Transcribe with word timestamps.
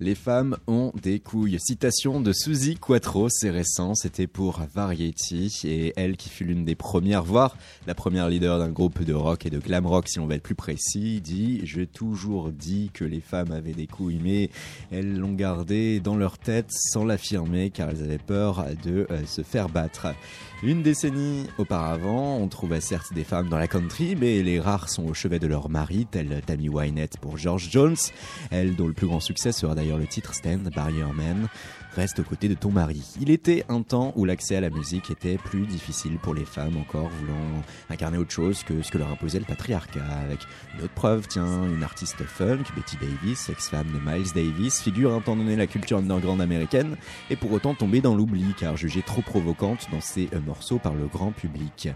Les 0.00 0.16
femmes 0.16 0.56
ont 0.66 0.90
des 1.00 1.20
couilles. 1.20 1.56
Citation 1.60 2.20
de 2.20 2.32
Suzy 2.32 2.74
Quattro, 2.74 3.28
c'est 3.28 3.50
récent, 3.50 3.94
c'était 3.94 4.26
pour 4.26 4.60
Variety, 4.74 5.60
et 5.62 5.92
elle 5.94 6.16
qui 6.16 6.30
fut 6.30 6.42
l'une 6.42 6.64
des 6.64 6.74
premières, 6.74 7.22
voire 7.22 7.56
la 7.86 7.94
première 7.94 8.28
leader 8.28 8.58
d'un 8.58 8.70
groupe 8.70 9.04
de 9.04 9.14
rock 9.14 9.46
et 9.46 9.50
de 9.50 9.60
glam 9.60 9.86
rock, 9.86 10.08
si 10.08 10.18
on 10.18 10.26
veut 10.26 10.34
être 10.34 10.42
plus 10.42 10.56
précis, 10.56 11.20
dit 11.20 11.60
«J'ai 11.62 11.86
toujours 11.86 12.50
dit 12.50 12.90
que 12.92 13.04
les 13.04 13.20
femmes 13.20 13.52
avaient 13.52 13.72
des 13.72 13.86
couilles, 13.86 14.18
mais 14.20 14.50
elles 14.90 15.16
l'ont 15.16 15.32
gardé 15.32 16.00
dans 16.00 16.16
leur 16.16 16.38
tête 16.38 16.72
sans 16.72 17.04
l'affirmer, 17.04 17.70
car 17.70 17.90
elles 17.90 18.02
avaient 18.02 18.18
peur 18.18 18.64
de 18.82 19.06
euh, 19.12 19.24
se 19.26 19.42
faire 19.42 19.68
battre.» 19.68 20.08
Une 20.64 20.82
décennie 20.82 21.44
auparavant, 21.58 22.38
on 22.38 22.48
trouvait 22.48 22.80
certes 22.80 23.12
des 23.12 23.22
femmes 23.22 23.50
dans 23.50 23.58
la 23.58 23.68
country, 23.68 24.16
mais 24.16 24.42
les 24.42 24.58
rares 24.58 24.88
sont 24.88 25.04
au 25.04 25.14
chevet 25.14 25.38
de 25.38 25.46
leur 25.46 25.68
mari, 25.68 26.06
tel 26.10 26.40
Tammy 26.44 26.68
Wynette 26.68 27.18
pour 27.18 27.36
George 27.36 27.68
Jones, 27.70 27.96
elle 28.50 28.74
dont 28.74 28.86
le 28.88 28.94
plus 28.94 29.06
grand 29.06 29.20
succès 29.20 29.52
sera 29.52 29.74
d'ailleurs 29.74 29.83
le 29.92 30.06
titre 30.06 30.34
Stand 30.34 30.70
By 30.74 30.98
Your 30.98 31.12
Man 31.12 31.48
reste 31.94 32.18
aux 32.18 32.24
côtés 32.24 32.48
de 32.48 32.54
ton 32.54 32.70
mari. 32.70 33.02
Il 33.20 33.30
était 33.30 33.64
un 33.68 33.82
temps 33.82 34.12
où 34.16 34.24
l'accès 34.24 34.56
à 34.56 34.60
la 34.60 34.70
musique 34.70 35.10
était 35.10 35.36
plus 35.36 35.66
difficile 35.66 36.18
pour 36.18 36.34
les 36.34 36.44
femmes 36.44 36.76
encore 36.76 37.08
voulant 37.08 37.62
incarner 37.90 38.18
autre 38.18 38.32
chose 38.32 38.64
que 38.64 38.82
ce 38.82 38.90
que 38.90 38.98
leur 38.98 39.10
imposait 39.10 39.38
le 39.38 39.44
patriarcat. 39.44 40.04
Avec 40.24 40.40
une 40.74 40.84
autre 40.84 40.94
preuve, 40.94 41.28
tiens, 41.28 41.64
une 41.64 41.82
artiste 41.82 42.24
funk, 42.24 42.64
Betty 42.74 42.96
Davis, 43.00 43.48
ex-femme 43.48 43.86
de 43.92 44.10
Miles 44.10 44.32
Davis, 44.34 44.80
figure 44.80 45.12
un 45.12 45.20
temps 45.20 45.36
donné 45.36 45.54
la 45.54 45.66
culture 45.66 45.98
underground 45.98 46.40
américaine 46.40 46.96
et 47.30 47.36
pour 47.36 47.52
autant 47.52 47.74
tombée 47.74 48.00
dans 48.00 48.14
l'oubli 48.14 48.54
car 48.58 48.76
jugée 48.76 49.02
trop 49.02 49.22
provocante 49.22 49.86
dans 49.92 50.00
ses 50.00 50.28
euh, 50.32 50.40
morceaux 50.40 50.78
par 50.78 50.94
le 50.94 51.06
grand 51.06 51.30
public. 51.30 51.88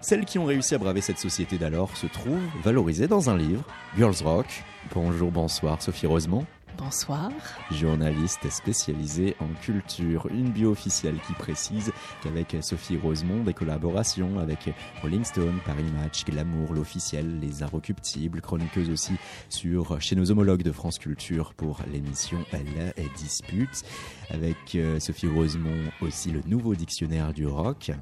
Celles 0.00 0.24
qui 0.24 0.38
ont 0.38 0.46
réussi 0.46 0.74
à 0.74 0.78
braver 0.78 1.00
cette 1.00 1.18
société 1.18 1.58
d'alors 1.58 1.96
se 1.96 2.06
trouvent 2.06 2.40
valorisées 2.64 3.08
dans 3.08 3.28
un 3.28 3.36
livre, 3.36 3.64
Girls 3.96 4.22
Rock. 4.24 4.64
Bonjour, 4.94 5.30
bonsoir, 5.30 5.80
Sophie 5.82 6.06
Rosemont. 6.06 6.46
Bonsoir. 6.78 7.30
Journaliste 7.70 8.50
spécialisée 8.50 9.36
en 9.40 9.48
culture. 9.60 10.26
Une 10.30 10.50
bio 10.50 10.70
officielle 10.70 11.18
qui 11.26 11.32
précise 11.34 11.92
qu'avec 12.22 12.56
Sophie 12.60 12.96
Rosemont, 12.96 13.44
des 13.44 13.54
collaborations 13.54 14.38
avec 14.38 14.70
Rolling 15.02 15.24
Stone, 15.24 15.58
Paris 15.64 15.90
Match, 15.94 16.24
Glamour, 16.24 16.72
l'officiel, 16.72 17.40
Les 17.40 17.62
Inrecuptibles, 17.62 18.40
chroniqueuse 18.40 18.90
aussi 18.90 19.14
sur 19.48 20.00
chez 20.00 20.16
nos 20.16 20.30
homologues 20.30 20.62
de 20.62 20.72
France 20.72 20.98
Culture 20.98 21.54
pour 21.54 21.78
l'émission 21.90 22.38
Elle 22.52 22.92
dispute. 23.16 23.82
Avec 24.30 24.74
euh, 24.74 24.98
Sophie 24.98 25.28
Rosemont 25.28 25.90
aussi 26.00 26.30
le 26.30 26.40
nouveau 26.46 26.74
dictionnaire 26.74 27.32
du 27.32 27.46
rock 27.46 27.92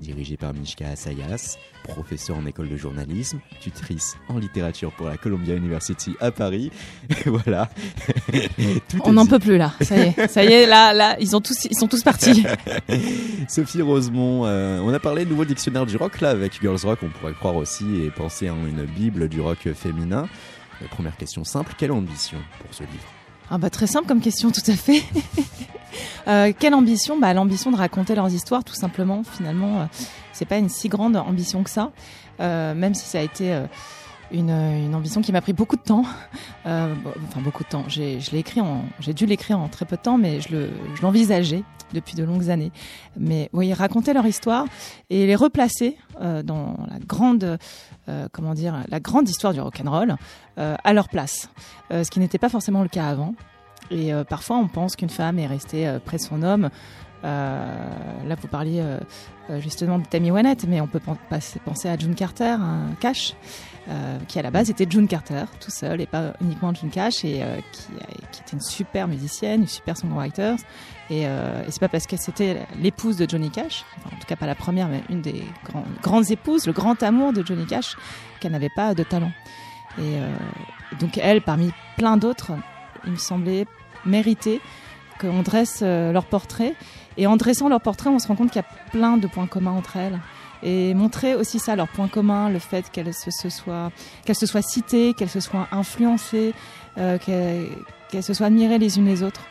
dirigé 0.00 0.36
par 0.36 0.52
Mishka 0.52 0.88
Asayas, 0.88 1.56
professeur 1.84 2.36
en 2.36 2.46
école 2.46 2.68
de 2.68 2.76
journalisme, 2.76 3.40
tutrice 3.60 4.16
en 4.28 4.38
littérature 4.38 4.92
pour 4.92 5.06
la 5.06 5.16
Columbia 5.16 5.54
University 5.54 6.14
à 6.20 6.30
Paris. 6.30 6.70
voilà. 7.26 7.70
On 9.04 9.12
n'en 9.12 9.26
peut 9.26 9.38
plus 9.38 9.56
là. 9.56 9.72
Ça 9.80 9.96
y 9.96 10.00
est, 10.00 10.28
ça 10.28 10.44
y 10.44 10.52
est. 10.52 10.66
Là, 10.66 10.92
là, 10.92 11.16
ils 11.20 11.36
ont 11.36 11.40
tous, 11.40 11.66
ils 11.70 11.76
sont 11.76 11.86
tous 11.86 12.02
partis. 12.02 12.44
Sophie 13.48 13.82
Rosemont, 13.82 14.46
euh, 14.46 14.80
on 14.80 14.92
a 14.92 14.98
parlé 14.98 15.24
de 15.24 15.30
nouveau 15.30 15.44
dictionnaire 15.44 15.86
du 15.86 15.96
rock 15.96 16.20
là 16.20 16.30
avec 16.30 16.60
Girls 16.60 16.80
Rock. 16.82 17.00
On 17.02 17.08
pourrait 17.08 17.34
croire 17.34 17.56
aussi 17.56 18.02
et 18.02 18.10
penser 18.10 18.48
à 18.48 18.52
une 18.52 18.84
bible 18.84 19.28
du 19.28 19.40
rock 19.40 19.68
féminin. 19.74 20.28
Euh, 20.82 20.86
première 20.90 21.16
question 21.16 21.44
simple 21.44 21.74
quelle 21.76 21.92
ambition 21.92 22.38
pour 22.60 22.74
ce 22.74 22.82
livre? 22.82 23.08
Ah 23.50 23.58
bah 23.58 23.70
très 23.70 23.86
simple 23.86 24.06
comme 24.06 24.20
question, 24.20 24.50
tout 24.50 24.68
à 24.68 24.74
fait. 24.76 25.02
Euh, 26.28 26.52
quelle 26.58 26.74
ambition 26.74 27.18
bah, 27.18 27.32
L'ambition 27.34 27.70
de 27.70 27.76
raconter 27.76 28.14
leurs 28.14 28.32
histoires, 28.32 28.64
tout 28.64 28.74
simplement. 28.74 29.22
Finalement, 29.24 29.80
euh, 29.80 29.84
c'est 30.32 30.44
pas 30.44 30.58
une 30.58 30.68
si 30.68 30.88
grande 30.88 31.16
ambition 31.16 31.62
que 31.62 31.70
ça, 31.70 31.92
euh, 32.40 32.74
même 32.74 32.94
si 32.94 33.06
ça 33.06 33.18
a 33.18 33.22
été 33.22 33.52
euh, 33.52 33.66
une, 34.32 34.50
une, 34.50 34.94
ambition 34.94 35.20
qui 35.22 35.32
m'a 35.32 35.40
pris 35.40 35.52
beaucoup 35.52 35.76
de 35.76 35.82
temps. 35.82 36.04
enfin, 36.64 37.40
beaucoup 37.42 37.64
de 37.64 37.68
temps. 37.68 37.84
J'ai, 37.88 38.20
je 38.20 38.30
l'ai 38.32 38.38
écrit 38.38 38.60
en, 38.60 38.84
j'ai 39.00 39.14
dû 39.14 39.26
l'écrire 39.26 39.58
en 39.58 39.68
très 39.68 39.86
peu 39.86 39.96
de 39.96 40.02
temps, 40.02 40.18
mais 40.18 40.40
je, 40.40 40.52
le, 40.52 40.70
je 40.94 41.02
l'envisageais 41.02 41.62
depuis 41.92 42.14
de 42.14 42.22
longues 42.22 42.50
années. 42.50 42.70
Mais 43.16 43.50
oui, 43.52 43.72
raconter 43.72 44.12
leur 44.12 44.24
histoire 44.24 44.66
et 45.08 45.26
les 45.26 45.34
replacer 45.34 45.96
dans 46.20 46.76
la 46.88 47.00
grande, 47.04 47.58
comment 48.30 48.54
dire, 48.54 48.84
la 48.88 49.00
grande 49.00 49.28
histoire 49.28 49.52
du 49.52 49.60
rock'n'roll 49.60 50.14
à 50.56 50.92
leur 50.92 51.08
place, 51.08 51.50
ce 51.90 52.08
qui 52.08 52.20
n'était 52.20 52.38
pas 52.38 52.48
forcément 52.48 52.82
le 52.84 52.88
cas 52.88 53.08
avant. 53.08 53.34
Et 53.90 54.12
euh, 54.12 54.24
parfois, 54.24 54.56
on 54.56 54.68
pense 54.68 54.96
qu'une 54.96 55.10
femme 55.10 55.38
est 55.38 55.46
restée 55.46 55.86
euh, 55.86 55.98
près 55.98 56.16
de 56.16 56.22
son 56.22 56.42
homme. 56.42 56.70
Euh, 57.24 58.24
là, 58.26 58.34
vous 58.40 58.48
parliez 58.48 58.82
justement 59.58 59.98
de 59.98 60.06
Tammy 60.06 60.30
Wynette, 60.30 60.64
mais 60.66 60.80
on 60.80 60.86
peut 60.86 61.00
penser 61.64 61.88
à 61.88 61.98
June 61.98 62.14
Carter, 62.14 62.56
un 62.58 62.94
Cash, 62.98 63.34
qui 64.26 64.38
à 64.38 64.42
la 64.42 64.50
base 64.50 64.70
était 64.70 64.86
June 64.88 65.06
Carter, 65.06 65.44
tout 65.60 65.70
seul, 65.70 66.00
et 66.00 66.06
pas 66.06 66.32
uniquement 66.40 66.72
June 66.72 66.88
Cash, 66.88 67.22
et 67.26 67.42
qui, 67.72 68.40
était 68.40 68.52
une 68.54 68.62
super 68.62 69.06
musicienne, 69.06 69.62
une 69.62 69.66
super 69.66 69.98
songwriter. 69.98 70.54
Et, 71.10 71.24
et 71.24 71.26
c'est 71.68 71.80
pas 71.80 71.90
parce 71.90 72.06
que 72.06 72.16
c'était 72.16 72.62
l'épouse 72.80 73.18
de 73.18 73.28
Johnny 73.28 73.50
Cash, 73.50 73.84
en 74.06 74.16
tout 74.16 74.26
cas 74.26 74.36
pas 74.36 74.46
la 74.46 74.54
première, 74.54 74.88
mais 74.88 75.02
une 75.10 75.20
des 75.20 75.44
grandes 76.00 76.30
épouses, 76.30 76.66
le 76.66 76.72
grand 76.72 77.02
amour 77.02 77.34
de 77.34 77.44
Johnny 77.44 77.66
Cash, 77.66 77.98
qu'elle 78.40 78.52
n'avait 78.52 78.72
pas 78.74 78.94
de 78.94 79.02
talent. 79.02 79.32
Et 79.98 80.16
donc 80.98 81.18
elle, 81.18 81.42
parmi 81.42 81.70
plein 81.98 82.16
d'autres, 82.16 82.52
il 83.04 83.12
me 83.12 83.16
semblait 83.16 83.66
mérité 84.04 84.60
qu'on 85.20 85.42
dresse 85.42 85.80
euh, 85.82 86.12
leur 86.12 86.24
portrait. 86.24 86.74
Et 87.16 87.26
en 87.26 87.36
dressant 87.36 87.68
leur 87.68 87.80
portrait, 87.80 88.10
on 88.10 88.18
se 88.18 88.28
rend 88.28 88.36
compte 88.36 88.50
qu'il 88.50 88.62
y 88.62 88.64
a 88.64 88.90
plein 88.90 89.16
de 89.16 89.26
points 89.26 89.46
communs 89.46 89.72
entre 89.72 89.96
elles. 89.96 90.18
Et 90.62 90.94
montrer 90.94 91.34
aussi 91.34 91.58
ça, 91.58 91.74
leur 91.76 91.88
point 91.88 92.08
commun, 92.08 92.50
le 92.50 92.58
fait 92.58 92.90
qu'elles 92.90 93.14
se, 93.14 93.30
soient, 93.48 93.90
citées, 94.62 95.14
qu'elles 95.14 95.30
se 95.30 95.40
soient 95.40 95.68
influencées, 95.72 96.54
euh, 96.98 97.18
qu'elles 97.18 98.22
se 98.22 98.34
soient 98.34 98.46
admirées 98.46 98.78
les 98.78 98.98
unes 98.98 99.06
les 99.06 99.22
autres. 99.22 99.42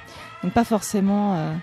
Donc 0.44 0.54
pas 0.54 0.64
forcément 0.64 1.36
euh, 1.36 1.54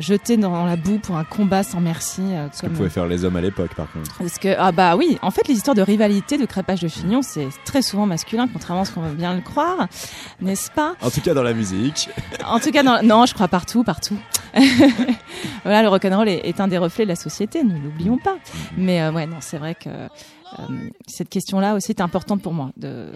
jeté 0.00 0.36
dans 0.36 0.64
la 0.66 0.76
boue 0.76 0.98
pour 0.98 1.16
un 1.16 1.24
combat 1.24 1.62
sans 1.62 1.80
merci. 1.80 2.20
Euh, 2.22 2.48
Ce 2.52 2.62
que 2.62 2.66
pouvaient 2.66 2.90
faire 2.90 3.06
les 3.06 3.24
hommes 3.24 3.36
à 3.36 3.40
l'époque, 3.40 3.74
par 3.74 3.90
contre. 3.90 4.18
Parce 4.18 4.38
que 4.38 4.54
ah 4.58 4.72
bah 4.72 4.96
oui, 4.96 5.18
en 5.22 5.30
fait, 5.30 5.48
les 5.48 5.54
histoires 5.54 5.74
de 5.74 5.82
rivalité, 5.82 6.36
de 6.36 6.44
crépage 6.44 6.80
de 6.80 6.88
chignon, 6.88 7.22
c'est 7.22 7.48
très 7.64 7.82
souvent 7.82 8.06
masculin, 8.06 8.48
contrairement 8.52 8.82
à 8.82 8.84
ce 8.84 8.92
qu'on 8.92 9.00
veut 9.00 9.14
bien 9.14 9.34
le 9.34 9.40
croire, 9.40 9.88
n'est-ce 10.40 10.70
pas? 10.70 10.94
En 11.00 11.10
tout 11.10 11.20
cas 11.20 11.34
dans 11.34 11.42
la 11.42 11.54
musique. 11.54 12.10
en 12.44 12.60
tout 12.60 12.70
cas, 12.70 12.82
dans... 12.82 13.02
non, 13.02 13.26
je 13.26 13.34
crois 13.34 13.48
partout, 13.48 13.82
partout. 13.84 14.18
voilà, 15.64 15.82
le 15.82 15.88
rock'n'roll 15.88 16.28
est, 16.28 16.42
est 16.44 16.60
un 16.60 16.68
des 16.68 16.78
reflets 16.78 17.04
de 17.04 17.10
la 17.10 17.16
société, 17.16 17.64
ne 17.64 17.78
l'oublions 17.78 18.18
pas. 18.18 18.36
Mais 18.76 19.00
euh, 19.00 19.12
ouais, 19.12 19.26
non, 19.26 19.38
c'est 19.40 19.58
vrai 19.58 19.74
que 19.74 19.88
euh, 20.58 20.62
cette 21.06 21.28
question-là 21.28 21.74
aussi 21.74 21.92
est 21.92 22.00
importante 22.00 22.42
pour 22.42 22.52
moi, 22.52 22.70
de, 22.76 23.08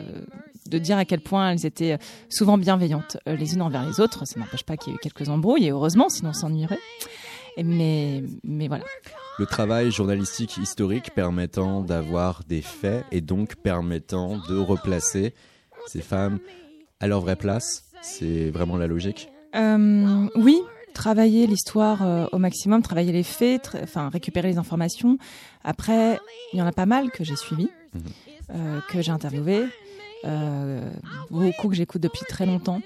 de 0.68 0.78
dire 0.78 0.98
à 0.98 1.04
quel 1.04 1.20
point 1.20 1.50
elles 1.50 1.66
étaient 1.66 1.98
souvent 2.28 2.58
bienveillantes 2.58 3.16
euh, 3.28 3.36
les 3.36 3.54
unes 3.54 3.62
envers 3.62 3.86
les 3.86 4.00
autres. 4.00 4.26
Ça 4.26 4.38
n'empêche 4.40 4.64
pas 4.64 4.76
qu'il 4.76 4.92
y 4.92 4.96
ait 4.96 4.96
eu 4.96 5.00
quelques 5.00 5.28
embrouilles, 5.28 5.66
et 5.66 5.70
heureusement, 5.70 6.08
sinon 6.08 6.30
on 6.30 6.34
s'ennuierait. 6.34 6.78
Mais, 7.62 8.22
mais 8.44 8.68
voilà. 8.68 8.84
Le 9.38 9.46
travail 9.46 9.90
journalistique 9.90 10.56
historique 10.58 11.14
permettant 11.14 11.82
d'avoir 11.82 12.42
des 12.48 12.62
faits 12.62 13.04
et 13.12 13.20
donc 13.20 13.56
permettant 13.56 14.38
de 14.48 14.56
replacer 14.56 15.34
ces 15.86 16.02
femmes 16.02 16.38
à 17.00 17.06
leur 17.06 17.20
vraie 17.20 17.36
place, 17.36 17.84
c'est 18.02 18.50
vraiment 18.50 18.76
la 18.76 18.86
logique? 18.86 19.30
Euh, 19.54 20.26
Oui, 20.34 20.60
travailler 20.96 21.46
l'histoire 21.46 22.02
euh, 22.02 22.26
au 22.32 22.38
maximum, 22.38 22.80
travailler 22.80 23.12
les 23.12 23.22
faits, 23.22 23.76
enfin 23.82 24.08
récupérer 24.08 24.48
les 24.48 24.56
informations. 24.56 25.18
Après, 25.62 26.18
il 26.52 26.58
y 26.58 26.62
en 26.62 26.66
a 26.66 26.72
pas 26.72 26.86
mal 26.86 27.10
que 27.10 27.22
j'ai 27.22 27.36
suivi, 27.36 27.68
mhm. 27.94 28.02
euh, 28.54 28.80
que 28.88 29.02
j'ai 29.02 29.12
interviewé, 29.12 29.66
euh, 30.24 30.90
beaucoup 31.30 31.68
que 31.68 31.74
j'écoute 31.74 32.00
depuis 32.00 32.24
très 32.26 32.46
longtemps. 32.46 32.80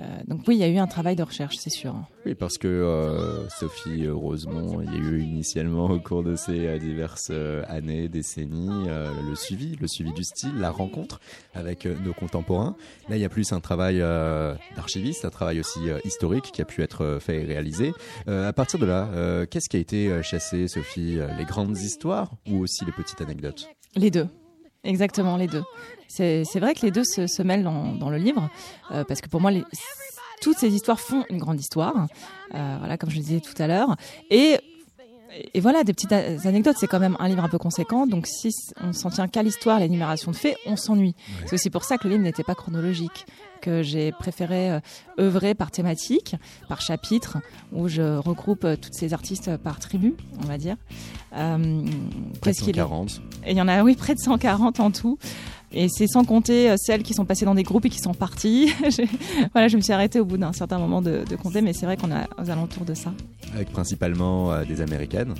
Euh, 0.00 0.04
donc 0.26 0.40
oui, 0.48 0.56
il 0.56 0.60
y 0.60 0.64
a 0.64 0.68
eu 0.68 0.78
un 0.78 0.86
travail 0.86 1.16
de 1.16 1.22
recherche, 1.22 1.56
c'est 1.56 1.70
sûr. 1.70 1.94
Oui, 2.24 2.34
parce 2.34 2.56
que 2.58 2.68
euh, 2.68 3.48
Sophie 3.48 4.08
Rosemont, 4.08 4.80
il 4.80 4.92
y 4.92 4.94
a 4.94 4.98
eu 4.98 5.20
initialement 5.20 5.86
au 5.90 6.00
cours 6.00 6.22
de 6.22 6.36
ces 6.36 6.66
euh, 6.66 6.78
diverses 6.78 7.30
années, 7.68 8.08
décennies, 8.08 8.86
le 8.86 9.34
suivi, 9.34 9.76
le 9.80 9.86
suivi 9.86 10.12
du 10.12 10.24
style, 10.24 10.54
la 10.58 10.70
rencontre 10.70 11.20
avec 11.54 11.86
nos 11.86 12.12
contemporains. 12.12 12.76
Là, 13.08 13.16
il 13.16 13.22
y 13.22 13.24
a 13.24 13.28
plus 13.28 13.52
un 13.52 13.60
travail 13.60 13.98
d'archiviste, 14.76 15.24
un 15.24 15.30
travail 15.30 15.60
aussi 15.60 15.80
historique 16.04 16.50
qui 16.52 16.62
a 16.62 16.64
pu 16.64 16.82
être 16.82 17.18
fait 17.20 17.42
et 17.42 17.44
réalisé. 17.44 17.92
à 18.26 18.52
partir 18.52 18.78
de 18.78 18.86
là, 18.86 19.46
qu'est-ce 19.46 19.68
qui 19.68 19.76
a 19.76 19.80
été 19.80 20.22
chassé, 20.22 20.68
Sophie? 20.68 21.18
Les 21.38 21.44
grandes 21.44 21.76
histoires 21.78 22.32
ou 22.48 22.58
aussi 22.58 22.84
les 22.84 22.92
petites 22.92 23.20
anecdotes? 23.20 23.68
Les 23.96 24.10
deux. 24.10 24.28
Exactement, 24.84 25.36
les 25.36 25.46
deux. 25.46 25.64
C'est 26.08 26.58
vrai 26.58 26.74
que 26.74 26.82
les 26.82 26.90
deux 26.90 27.04
se, 27.04 27.42
mêlent 27.42 27.62
dans, 27.62 27.92
dans, 27.92 28.10
le 28.10 28.18
livre, 28.18 28.50
euh, 28.90 29.04
parce 29.04 29.20
que 29.20 29.28
pour 29.28 29.40
moi, 29.40 29.50
les, 29.50 29.64
toutes 30.42 30.58
ces 30.58 30.74
histoires 30.74 31.00
font 31.00 31.24
une 31.30 31.38
grande 31.38 31.60
histoire, 31.60 32.08
euh, 32.54 32.76
voilà, 32.78 32.98
comme 32.98 33.08
je 33.08 33.16
le 33.16 33.22
disais 33.22 33.40
tout 33.40 33.54
à 33.62 33.66
l'heure, 33.66 33.96
et 34.28 34.58
et 35.54 35.60
voilà, 35.60 35.84
des 35.84 35.92
petites 35.92 36.12
anecdotes. 36.12 36.76
C'est 36.78 36.86
quand 36.86 37.00
même 37.00 37.16
un 37.18 37.28
livre 37.28 37.44
un 37.44 37.48
peu 37.48 37.58
conséquent. 37.58 38.06
Donc, 38.06 38.26
si 38.26 38.54
on 38.82 38.92
s'en 38.92 39.10
tient 39.10 39.28
qu'à 39.28 39.42
l'histoire, 39.42 39.80
l'énumération 39.80 40.30
de 40.30 40.36
faits, 40.36 40.56
on 40.66 40.76
s'ennuie. 40.76 41.14
C'est 41.46 41.54
aussi 41.54 41.70
pour 41.70 41.84
ça 41.84 41.98
que 41.98 42.04
le 42.04 42.14
livre 42.14 42.24
n'était 42.24 42.44
pas 42.44 42.54
chronologique, 42.54 43.26
que 43.60 43.82
j'ai 43.82 44.12
préféré 44.12 44.70
euh, 44.70 44.80
œuvrer 45.18 45.54
par 45.54 45.70
thématique, 45.70 46.36
par 46.68 46.80
chapitre, 46.80 47.38
où 47.72 47.88
je 47.88 48.16
regroupe 48.18 48.64
euh, 48.64 48.76
toutes 48.76 48.94
ces 48.94 49.14
artistes 49.14 49.56
par 49.58 49.78
tribu, 49.78 50.14
on 50.42 50.46
va 50.46 50.58
dire. 50.58 50.76
Euh, 51.34 51.82
près 52.40 52.52
de 52.52 52.56
140. 52.56 53.22
Et 53.46 53.52
il 53.52 53.56
y 53.56 53.62
en 53.62 53.68
a, 53.68 53.82
oui, 53.82 53.94
près 53.94 54.14
de 54.14 54.20
140 54.20 54.80
en 54.80 54.90
tout. 54.90 55.18
Et 55.74 55.88
c'est 55.88 56.06
sans 56.06 56.24
compter 56.24 56.70
euh, 56.70 56.76
celles 56.76 57.02
qui 57.02 57.14
sont 57.14 57.24
passées 57.24 57.44
dans 57.44 57.54
des 57.54 57.62
groupes 57.62 57.84
et 57.86 57.90
qui 57.90 57.98
sont 57.98 58.14
parties. 58.14 58.72
voilà, 59.52 59.68
je 59.68 59.76
me 59.76 59.82
suis 59.82 59.92
arrêtée 59.92 60.20
au 60.20 60.24
bout 60.24 60.36
d'un 60.36 60.52
certain 60.52 60.78
moment 60.78 61.00
de, 61.00 61.24
compter, 61.42 61.62
mais 61.62 61.72
c'est 61.72 61.86
vrai 61.86 61.96
qu'on 61.96 62.12
a 62.12 62.26
aux 62.40 62.50
alentours 62.50 62.84
de 62.84 62.94
ça. 62.94 63.12
Avec 63.54 63.70
principalement 63.70 64.52
euh, 64.52 64.64
des 64.64 64.80
américaines. 64.80 65.34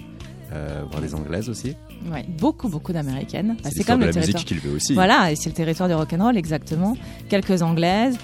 Euh, 0.53 0.83
voire 0.91 1.01
des 1.01 1.15
anglaises 1.15 1.49
aussi. 1.49 1.75
Ouais, 2.13 2.27
beaucoup, 2.29 2.69
beaucoup 2.69 2.93
d'américaines. 2.93 3.57
Bah, 3.65 3.71
c'est 3.73 3.85
comme 3.85 4.01
le 4.01 4.11
la 4.11 4.13
musique 4.13 4.45
qu'il 4.45 4.61
veut 4.61 4.77
aussi. 4.77 4.93
Voilà, 4.93 5.33
et 5.33 5.37
c'est 5.37 5.49
le 5.49 5.55
territoire 5.55 5.89
du 5.89 5.95
rock'n'roll, 5.95 6.37
exactement. 6.37 6.95
Quelques 7.31 7.63
anglaises. 7.63 8.19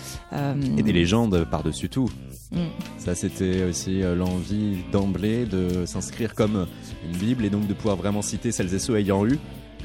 Et 0.76 0.82
des 0.82 0.92
légendes 0.92 1.46
par-dessus 1.50 1.88
tout. 1.88 2.10
Mm. 2.52 2.58
Ça, 2.98 3.14
c'était 3.14 3.62
aussi 3.62 4.02
l'envie 4.02 4.84
d'emblée 4.92 5.46
de 5.46 5.86
s'inscrire 5.86 6.34
comme 6.34 6.66
une 7.08 7.16
Bible 7.16 7.46
et 7.46 7.50
donc 7.50 7.66
de 7.66 7.72
pouvoir 7.72 7.96
vraiment 7.96 8.20
citer 8.20 8.52
celles 8.52 8.74
et 8.74 8.78
ceux 8.78 8.98
ayant 8.98 9.24
eu 9.24 9.38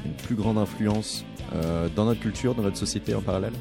une 0.04 0.12
plus 0.12 0.34
grande 0.34 0.58
influence 0.58 1.24
euh, 1.54 1.88
dans 1.94 2.04
notre 2.04 2.20
culture, 2.20 2.54
dans 2.54 2.62
notre 2.62 2.76
société 2.76 3.14
en 3.14 3.20
parallèle 3.20 3.52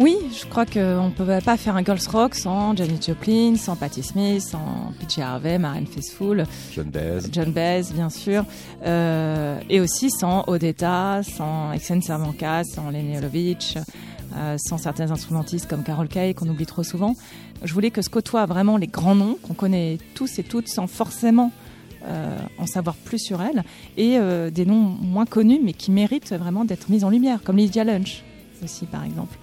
oui, 0.00 0.16
je 0.36 0.46
crois 0.46 0.66
qu'on 0.66 1.06
ne 1.06 1.10
peut 1.10 1.26
pas 1.44 1.56
faire 1.56 1.76
un 1.76 1.84
girls 1.84 2.00
rock 2.10 2.34
sans 2.34 2.74
Janis 2.74 3.00
Joplin, 3.06 3.54
sans 3.56 3.76
Patti 3.76 4.02
Smith, 4.02 4.42
sans 4.42 4.92
PJ 4.98 5.20
Harvey, 5.20 5.58
Marianne 5.58 5.86
Faithfull, 5.86 6.44
John 6.74 6.90
Baez, 6.90 7.20
John 7.30 7.52
Baez 7.52 7.82
bien 7.94 8.10
sûr, 8.10 8.44
euh, 8.84 9.58
et 9.68 9.80
aussi 9.80 10.10
sans 10.10 10.44
Odetta, 10.46 11.22
sans 11.22 11.72
Exen 11.72 12.02
Sermanka, 12.02 12.64
sans 12.64 12.90
Lenny 12.90 13.16
Olovitch, 13.18 13.76
euh, 14.36 14.56
sans 14.58 14.78
certains 14.78 15.10
instrumentistes 15.10 15.68
comme 15.68 15.82
Carol 15.82 16.08
Kay 16.08 16.34
qu'on 16.34 16.48
oublie 16.48 16.66
trop 16.66 16.82
souvent. 16.82 17.14
Je 17.62 17.72
voulais 17.72 17.90
que 17.90 18.02
ce 18.02 18.10
côtoie 18.10 18.46
vraiment 18.46 18.76
les 18.76 18.86
grands 18.86 19.14
noms 19.14 19.36
qu'on 19.42 19.54
connaît 19.54 19.98
tous 20.14 20.38
et 20.38 20.42
toutes 20.42 20.68
sans 20.68 20.86
forcément 20.86 21.52
euh, 22.06 22.38
en 22.56 22.64
savoir 22.64 22.94
plus 22.96 23.18
sur 23.18 23.42
elle, 23.42 23.62
et 23.98 24.16
euh, 24.16 24.48
des 24.48 24.64
noms 24.64 24.96
moins 25.02 25.26
connus, 25.26 25.60
mais 25.62 25.74
qui 25.74 25.90
méritent 25.90 26.32
vraiment 26.32 26.64
d'être 26.64 26.88
mis 26.88 27.04
en 27.04 27.10
lumière, 27.10 27.40
comme 27.44 27.58
Lydia 27.58 27.84
Lunch 27.84 28.22
aussi, 28.64 28.86
par 28.86 29.04
exemple. 29.04 29.36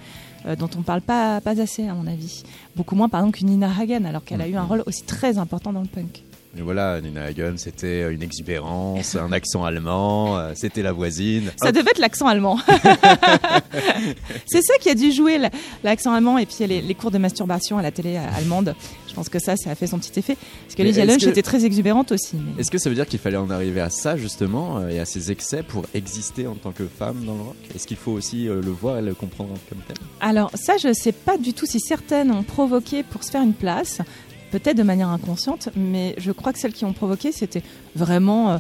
Euh, 0.45 0.55
dont 0.55 0.69
on 0.75 0.79
ne 0.79 0.83
parle 0.83 1.01
pas, 1.01 1.41
pas 1.41 1.59
assez, 1.59 1.87
à 1.87 1.93
mon 1.93 2.07
avis. 2.07 2.43
Beaucoup 2.75 2.95
moins, 2.95 3.09
par 3.09 3.21
exemple, 3.21 3.37
qu'une 3.37 3.49
Nina 3.49 3.69
Hagen, 3.77 4.05
alors 4.05 4.23
qu'elle 4.23 4.41
a 4.41 4.47
eu 4.47 4.55
un 4.55 4.63
rôle 4.63 4.83
aussi 4.85 5.03
très 5.03 5.37
important 5.37 5.73
dans 5.73 5.81
le 5.81 5.87
punk. 5.87 6.23
Et 6.57 6.61
voilà, 6.61 7.01
Nina 7.01 7.23
Hagen, 7.23 7.55
c'était 7.57 8.11
une 8.11 8.23
exubérance, 8.23 9.15
un 9.15 9.31
accent 9.31 9.63
allemand, 9.63 10.53
c'était 10.55 10.81
la 10.81 10.91
voisine. 10.91 11.51
Ça 11.57 11.71
devait 11.71 11.91
être 11.91 11.99
l'accent 11.99 12.25
allemand. 12.27 12.57
c'est 14.47 14.61
ça 14.61 14.73
qui 14.79 14.89
a 14.89 14.95
dû 14.95 15.11
jouer 15.11 15.39
l'accent 15.83 16.13
allemand 16.13 16.37
et 16.39 16.47
puis 16.47 16.65
les, 16.65 16.81
les, 16.81 16.95
cours 16.95 17.11
de 17.11 17.19
masturbation 17.19 17.77
à 17.77 17.83
la 17.83 17.91
télé 17.91 18.17
allemande. 18.17 18.75
Je 19.17 19.21
pense 19.21 19.29
que 19.29 19.39
ça, 19.39 19.57
ça 19.57 19.71
a 19.71 19.75
fait 19.75 19.87
son 19.87 19.97
petit 19.97 20.19
effet. 20.19 20.37
Parce 20.65 20.75
que 20.75 20.83
Lydia 20.83 21.03
Lunch 21.03 21.23
était 21.23 21.41
très 21.41 21.65
exubérante 21.65 22.11
aussi. 22.11 22.37
Est-ce 22.59 22.69
que 22.69 22.77
ça 22.77 22.87
veut 22.87 22.95
dire 22.95 23.07
qu'il 23.07 23.17
fallait 23.17 23.37
en 23.37 23.49
arriver 23.49 23.81
à 23.81 23.89
ça, 23.89 24.15
justement, 24.15 24.77
euh, 24.77 24.89
et 24.89 24.99
à 24.99 25.05
ces 25.05 25.31
excès 25.31 25.63
pour 25.63 25.85
exister 25.95 26.45
en 26.45 26.53
tant 26.53 26.71
que 26.71 26.85
femme 26.85 27.25
dans 27.25 27.33
le 27.33 27.41
rock? 27.41 27.55
Est-ce 27.73 27.87
qu'il 27.87 27.97
faut 27.97 28.11
aussi 28.11 28.47
euh, 28.47 28.61
le 28.61 28.69
voir 28.69 28.99
et 28.99 29.01
le 29.01 29.15
comprendre 29.15 29.55
comme 29.69 29.79
tel? 29.87 29.97
Alors, 30.19 30.51
ça, 30.53 30.77
je 30.77 30.89
ne 30.89 30.93
sais 30.93 31.13
pas 31.13 31.39
du 31.39 31.53
tout 31.53 31.65
si 31.65 31.79
certaines 31.79 32.29
ont 32.29 32.43
provoqué 32.43 33.01
pour 33.01 33.23
se 33.23 33.31
faire 33.31 33.41
une 33.41 33.55
place 33.55 34.01
peut-être 34.51 34.77
de 34.77 34.83
manière 34.83 35.09
inconsciente, 35.09 35.69
mais 35.75 36.13
je 36.19 36.31
crois 36.31 36.53
que 36.53 36.59
celles 36.59 36.73
qui 36.73 36.85
ont 36.85 36.93
provoqué, 36.93 37.31
c'était 37.31 37.63
vraiment 37.95 38.51
euh, 38.51 38.57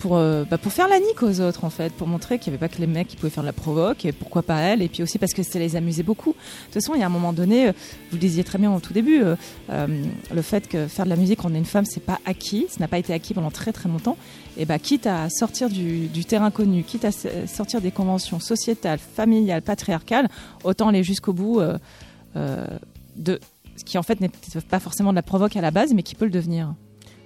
pour, 0.00 0.16
euh, 0.16 0.44
bah, 0.50 0.58
pour 0.58 0.72
faire 0.72 0.88
la 0.88 0.98
nique 0.98 1.22
aux 1.22 1.40
autres 1.40 1.64
en 1.64 1.70
fait, 1.70 1.92
pour 1.92 2.08
montrer 2.08 2.38
qu'il 2.38 2.50
n'y 2.52 2.56
avait 2.56 2.66
pas 2.66 2.74
que 2.74 2.80
les 2.80 2.86
mecs 2.86 3.06
qui 3.06 3.16
pouvaient 3.16 3.30
faire 3.30 3.44
de 3.44 3.48
la 3.48 3.52
provoque 3.52 4.04
et 4.04 4.12
pourquoi 4.12 4.42
pas 4.42 4.58
elles, 4.60 4.82
et 4.82 4.88
puis 4.88 5.02
aussi 5.02 5.18
parce 5.18 5.32
que 5.32 5.42
ça 5.42 5.58
les 5.58 5.76
amusait 5.76 6.02
beaucoup. 6.02 6.30
De 6.30 6.64
toute 6.64 6.74
façon, 6.74 6.94
il 6.94 7.00
y 7.00 7.02
a 7.02 7.06
un 7.06 7.10
moment 7.10 7.32
donné, 7.32 7.68
euh, 7.68 7.72
vous 8.10 8.16
le 8.16 8.18
disiez 8.18 8.42
très 8.42 8.58
bien 8.58 8.74
au 8.74 8.80
tout 8.80 8.92
début, 8.92 9.22
euh, 9.22 9.86
le 10.34 10.42
fait 10.42 10.66
que 10.66 10.88
faire 10.88 11.04
de 11.04 11.10
la 11.10 11.16
musique 11.16 11.40
quand 11.40 11.50
on 11.50 11.54
est 11.54 11.58
une 11.58 11.64
femme, 11.64 11.84
c'est 11.84 12.02
pas 12.02 12.18
acquis, 12.24 12.66
ça 12.70 12.80
n'a 12.80 12.88
pas 12.88 12.98
été 12.98 13.12
acquis 13.12 13.34
pendant 13.34 13.50
très 13.50 13.72
très 13.72 13.88
longtemps, 13.88 14.16
et 14.56 14.64
bah 14.64 14.78
quitte 14.78 15.06
à 15.06 15.28
sortir 15.28 15.68
du, 15.68 16.08
du 16.08 16.24
terrain 16.24 16.50
connu, 16.50 16.82
quitte 16.82 17.04
à 17.04 17.12
sortir 17.46 17.80
des 17.80 17.90
conventions 17.90 18.40
sociétales, 18.40 18.98
familiales, 18.98 19.62
patriarcales, 19.62 20.28
autant 20.64 20.88
aller 20.88 21.04
jusqu'au 21.04 21.34
bout 21.34 21.60
de 22.34 23.40
ce 23.76 23.84
qui 23.84 23.98
en 23.98 24.02
fait 24.02 24.20
n'est 24.20 24.30
pas 24.68 24.80
forcément 24.80 25.10
de 25.10 25.16
la 25.16 25.22
provoque 25.22 25.56
à 25.56 25.60
la 25.60 25.70
base, 25.70 25.92
mais 25.94 26.02
qui 26.02 26.14
peut 26.14 26.24
le 26.24 26.30
devenir 26.30 26.74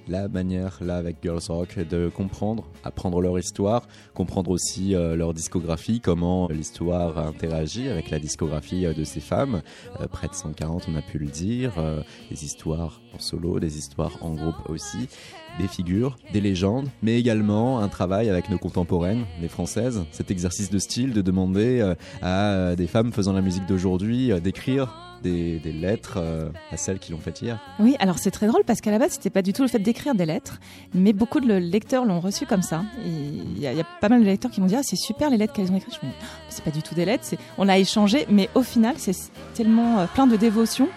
la 0.09 0.29
manière 0.29 0.79
là 0.81 0.97
avec 0.97 1.17
Girls 1.23 1.43
Rock 1.49 1.79
de 1.79 2.09
comprendre, 2.09 2.65
apprendre 2.83 3.21
leur 3.21 3.39
histoire, 3.39 3.87
comprendre 4.15 4.51
aussi 4.51 4.95
euh, 4.95 5.17
leur 5.17 5.35
discographie, 5.35 6.01
comment 6.01 6.49
l'histoire 6.49 7.19
interagit 7.19 7.89
avec 7.89 8.11
la 8.11 8.19
discographie 8.19 8.87
euh, 8.87 8.95
de 8.95 9.05
ces 9.05 9.21
femmes. 9.21 9.62
Euh, 10.01 10.06
près 10.06 10.29
de 10.29 10.35
140, 10.35 10.87
on 10.89 10.97
a 10.97 11.03
pu 11.03 11.19
le 11.19 11.27
dire, 11.27 11.73
des 12.31 12.45
histoires 12.45 13.01
en 13.15 13.19
solo, 13.19 13.61
des 13.61 13.79
histoires 13.79 14.19
en 14.21 14.35
groupe 14.35 14.69
aussi, 14.69 15.09
des 15.59 15.69
figures, 15.69 16.17
des 16.33 16.41
légendes, 16.41 16.89
mais 17.03 17.19
également 17.19 17.81
un 17.81 17.89
travail 17.89 18.29
avec 18.29 18.50
nos 18.50 18.59
contemporaines, 18.59 19.25
les 19.41 19.49
françaises, 19.49 20.05
cet 20.11 20.31
exercice 20.31 20.71
de 20.71 20.79
style 20.79 21.12
de 21.12 21.23
demander 21.23 21.95
à 22.23 22.75
des 22.77 22.87
femmes 22.87 23.12
faisant 23.12 23.33
la 23.33 23.41
musique 23.41 23.67
d'aujourd'hui 23.67 24.33
d'écrire 24.41 25.13
des, 25.22 25.61
lettres 25.72 26.19
euh, 26.19 26.49
à 26.70 26.76
celles 26.76 26.99
qui 26.99 27.12
l'ont 27.12 27.19
fait 27.19 27.40
hier. 27.40 27.58
Oui, 27.78 27.96
alors 27.99 28.19
c'est 28.19 28.31
très 28.31 28.46
drôle 28.46 28.64
parce 28.64 28.81
qu'à 28.81 28.90
la 28.90 28.99
base, 28.99 29.12
c'était 29.12 29.31
pas 29.31 29.43
du 29.43 29.52
tout 29.52 29.62
le 29.62 29.69
fait 29.69 29.78
d'écrire 29.78 30.14
des 30.14 30.26
lettres, 30.26 30.61
mais 30.94 31.12
beaucoup 31.12 31.40
de 31.40 31.55
lecteurs 31.55 32.05
l'ont 32.05 32.20
reçu 32.20 32.46
comme 32.46 32.62
ça. 32.62 32.82
Il 33.05 33.58
y, 33.58 33.66
a 33.66 33.84
pas 34.00 34.08
mal 34.08 34.20
de 34.20 34.26
lecteurs 34.26 34.50
qui 34.50 34.61
m'ont 34.61 34.66
dit 34.66 34.76
ah, 34.76 34.82
c'est 34.82 34.96
super 34.96 35.31
les 35.31 35.37
lettres 35.37 35.52
qu'elles 35.52 35.72
ont 35.72 35.76
écrites. 35.76 35.99
Je 36.00 36.06
me 36.06 36.11
dis 36.11 36.19
ah, 36.22 36.26
c'est 36.49 36.64
pas 36.64 36.70
du 36.70 36.82
tout 36.82 36.94
des 36.94 37.05
lettres, 37.05 37.25
on 37.58 37.69
a 37.69 37.78
échangé, 37.78 38.26
mais 38.31 38.49
au 38.55 38.62
final, 38.62 38.94
c'est 38.99 39.16
tellement 39.55 40.00
euh, 40.00 40.06
plein 40.06 40.26
de 40.26 40.37
dévotion 40.37 40.88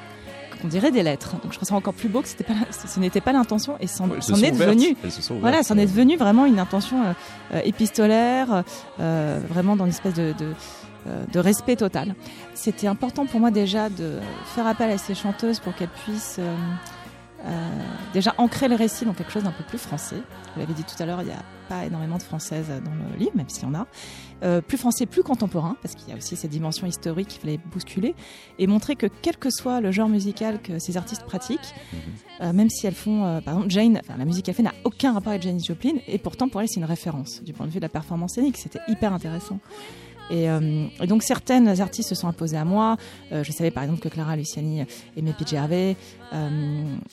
qu'on 0.61 0.67
dirait 0.67 0.91
des 0.91 1.03
lettres. 1.03 1.35
Donc 1.43 1.51
je 1.51 1.57
trouve 1.57 1.69
ça 1.69 1.75
encore 1.75 1.93
plus 1.93 2.09
beau 2.09 2.21
que 2.21 2.43
pas, 2.43 2.53
ce 2.71 2.99
n'était 2.99 3.21
pas 3.21 3.31
l'intention 3.31 3.77
et 3.79 3.87
c'en 3.87 4.09
est 4.09 4.51
devenu. 4.51 4.97
Voilà, 5.39 5.61
c'en 5.63 5.77
est 5.77 5.85
devenu 5.85 6.17
vraiment 6.17 6.45
une 6.45 6.59
intention 6.59 6.97
euh, 7.53 7.61
épistolaire, 7.63 8.63
vraiment 8.97 9.75
dans 9.75 9.85
une 9.85 9.91
espèce 9.91 10.15
de, 10.15 10.33
de 11.31 11.39
respect 11.39 11.75
total. 11.75 12.15
C'était 12.53 12.87
important 12.87 13.25
pour 13.25 13.39
moi 13.39 13.51
déjà 13.51 13.89
de 13.89 14.19
faire 14.55 14.67
appel 14.67 14.89
à 14.91 14.97
ces 14.97 15.15
chanteuses 15.15 15.59
pour 15.59 15.75
qu'elles 15.75 15.87
puissent 15.89 16.37
euh, 16.39 16.55
euh, 17.45 17.69
déjà 18.13 18.33
ancrer 18.37 18.67
le 18.67 18.75
récit 18.75 19.05
dans 19.05 19.13
quelque 19.13 19.31
chose 19.31 19.43
d'un 19.43 19.51
peu 19.51 19.63
plus 19.63 19.77
français. 19.77 20.17
Vous 20.53 20.59
l'avez 20.59 20.73
dit 20.73 20.83
tout 20.83 21.01
à 21.01 21.05
l'heure, 21.05 21.21
il 21.21 21.27
n'y 21.27 21.33
a 21.33 21.43
pas 21.69 21.85
énormément 21.85 22.17
de 22.17 22.23
françaises 22.23 22.67
dans 22.67 22.91
le 23.11 23.17
livre, 23.17 23.33
même 23.35 23.49
s'il 23.49 23.63
y 23.63 23.65
en 23.65 23.75
a. 23.75 24.61
plus 24.61 24.77
français, 24.77 25.05
plus 25.05 25.21
contemporain, 25.21 25.75
parce 25.81 25.95
qu'il 25.95 26.09
y 26.09 26.13
a 26.13 26.15
aussi 26.15 26.35
cette 26.35 26.49
dimension 26.49 26.87
historique 26.87 27.27
qu'il 27.27 27.41
fallait 27.41 27.59
bousculer, 27.71 28.15
et 28.57 28.67
montrer 28.67 28.95
que 28.95 29.07
quel 29.21 29.37
que 29.37 29.49
soit 29.49 29.81
le 29.81 29.91
genre 29.91 30.07
musical 30.07 30.61
que 30.61 30.79
ces 30.79 30.95
artistes 30.95 31.25
pratiquent, 31.25 31.75
mhm. 32.39 32.53
même 32.53 32.69
si 32.69 32.87
elles 32.87 32.95
font, 32.95 33.41
par 33.43 33.55
exemple, 33.55 33.69
Jane, 33.69 34.01
la 34.17 34.25
musique 34.25 34.45
qu'elle 34.45 34.55
fait 34.55 34.63
n'a 34.63 34.73
aucun 34.85 35.13
rapport 35.13 35.31
avec 35.31 35.41
Janis 35.41 35.65
Joplin, 35.65 35.95
et 36.07 36.17
pourtant 36.17 36.47
pour 36.47 36.61
elle 36.61 36.69
c'est 36.69 36.79
une 36.79 36.85
référence 36.85 37.43
du 37.43 37.51
point 37.51 37.65
de 37.65 37.71
vue 37.71 37.79
de 37.79 37.85
la 37.85 37.89
performance 37.89 38.33
scénique, 38.35 38.57
c'était 38.57 38.81
hyper 38.87 39.13
intéressant. 39.13 39.59
Euh, 40.31 40.87
et, 41.01 41.07
donc 41.07 41.23
certaines 41.23 41.81
artistes 41.81 42.09
se 42.09 42.15
sont 42.15 42.27
imposées 42.27 42.57
à 42.57 42.65
moi. 42.65 42.97
Euh, 43.31 43.43
je 43.43 43.51
savais 43.51 43.71
par 43.71 43.83
exemple 43.83 43.99
que 43.99 44.09
Clara 44.09 44.35
Luciani 44.35 44.83
aimait 45.15 45.33
PJ 45.33 45.53
Harvey. 45.53 45.95
Euh, 46.33 46.49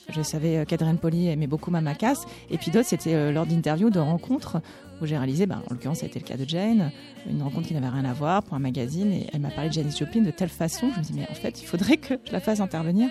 je 0.09 0.21
savais 0.21 0.65
qu'Adrienne 0.65 0.97
Poli 0.97 1.27
aimait 1.27 1.47
beaucoup 1.47 1.71
Mama 1.71 1.95
Cass. 1.95 2.25
Et 2.49 2.57
puis 2.57 2.71
d'autres, 2.71 2.87
c'était 2.89 3.31
lors 3.31 3.45
d'interviews, 3.45 3.89
de 3.89 3.99
rencontres 3.99 4.61
où 5.01 5.05
j'ai 5.05 5.17
réalisé, 5.17 5.45
ben, 5.45 5.61
en 5.69 5.73
l'occurrence, 5.73 5.99
ça 5.99 6.05
a 6.05 6.07
été 6.07 6.19
le 6.19 6.25
cas 6.25 6.37
de 6.37 6.47
Jane, 6.47 6.91
une 7.29 7.41
rencontre 7.41 7.67
qui 7.67 7.73
n'avait 7.73 7.89
rien 7.89 8.05
à 8.05 8.13
voir 8.13 8.43
pour 8.43 8.55
un 8.55 8.59
magazine. 8.59 9.11
Et 9.11 9.27
elle 9.33 9.41
m'a 9.41 9.49
parlé 9.49 9.69
de 9.69 9.73
Janis 9.73 9.95
Joplin 9.97 10.21
de 10.21 10.31
telle 10.31 10.49
façon. 10.49 10.89
Je 10.93 10.99
me 10.99 11.03
dis, 11.03 11.13
mais 11.13 11.27
en 11.29 11.33
fait, 11.33 11.61
il 11.61 11.65
faudrait 11.65 11.97
que 11.97 12.15
je 12.25 12.31
la 12.31 12.39
fasse 12.39 12.59
intervenir. 12.59 13.09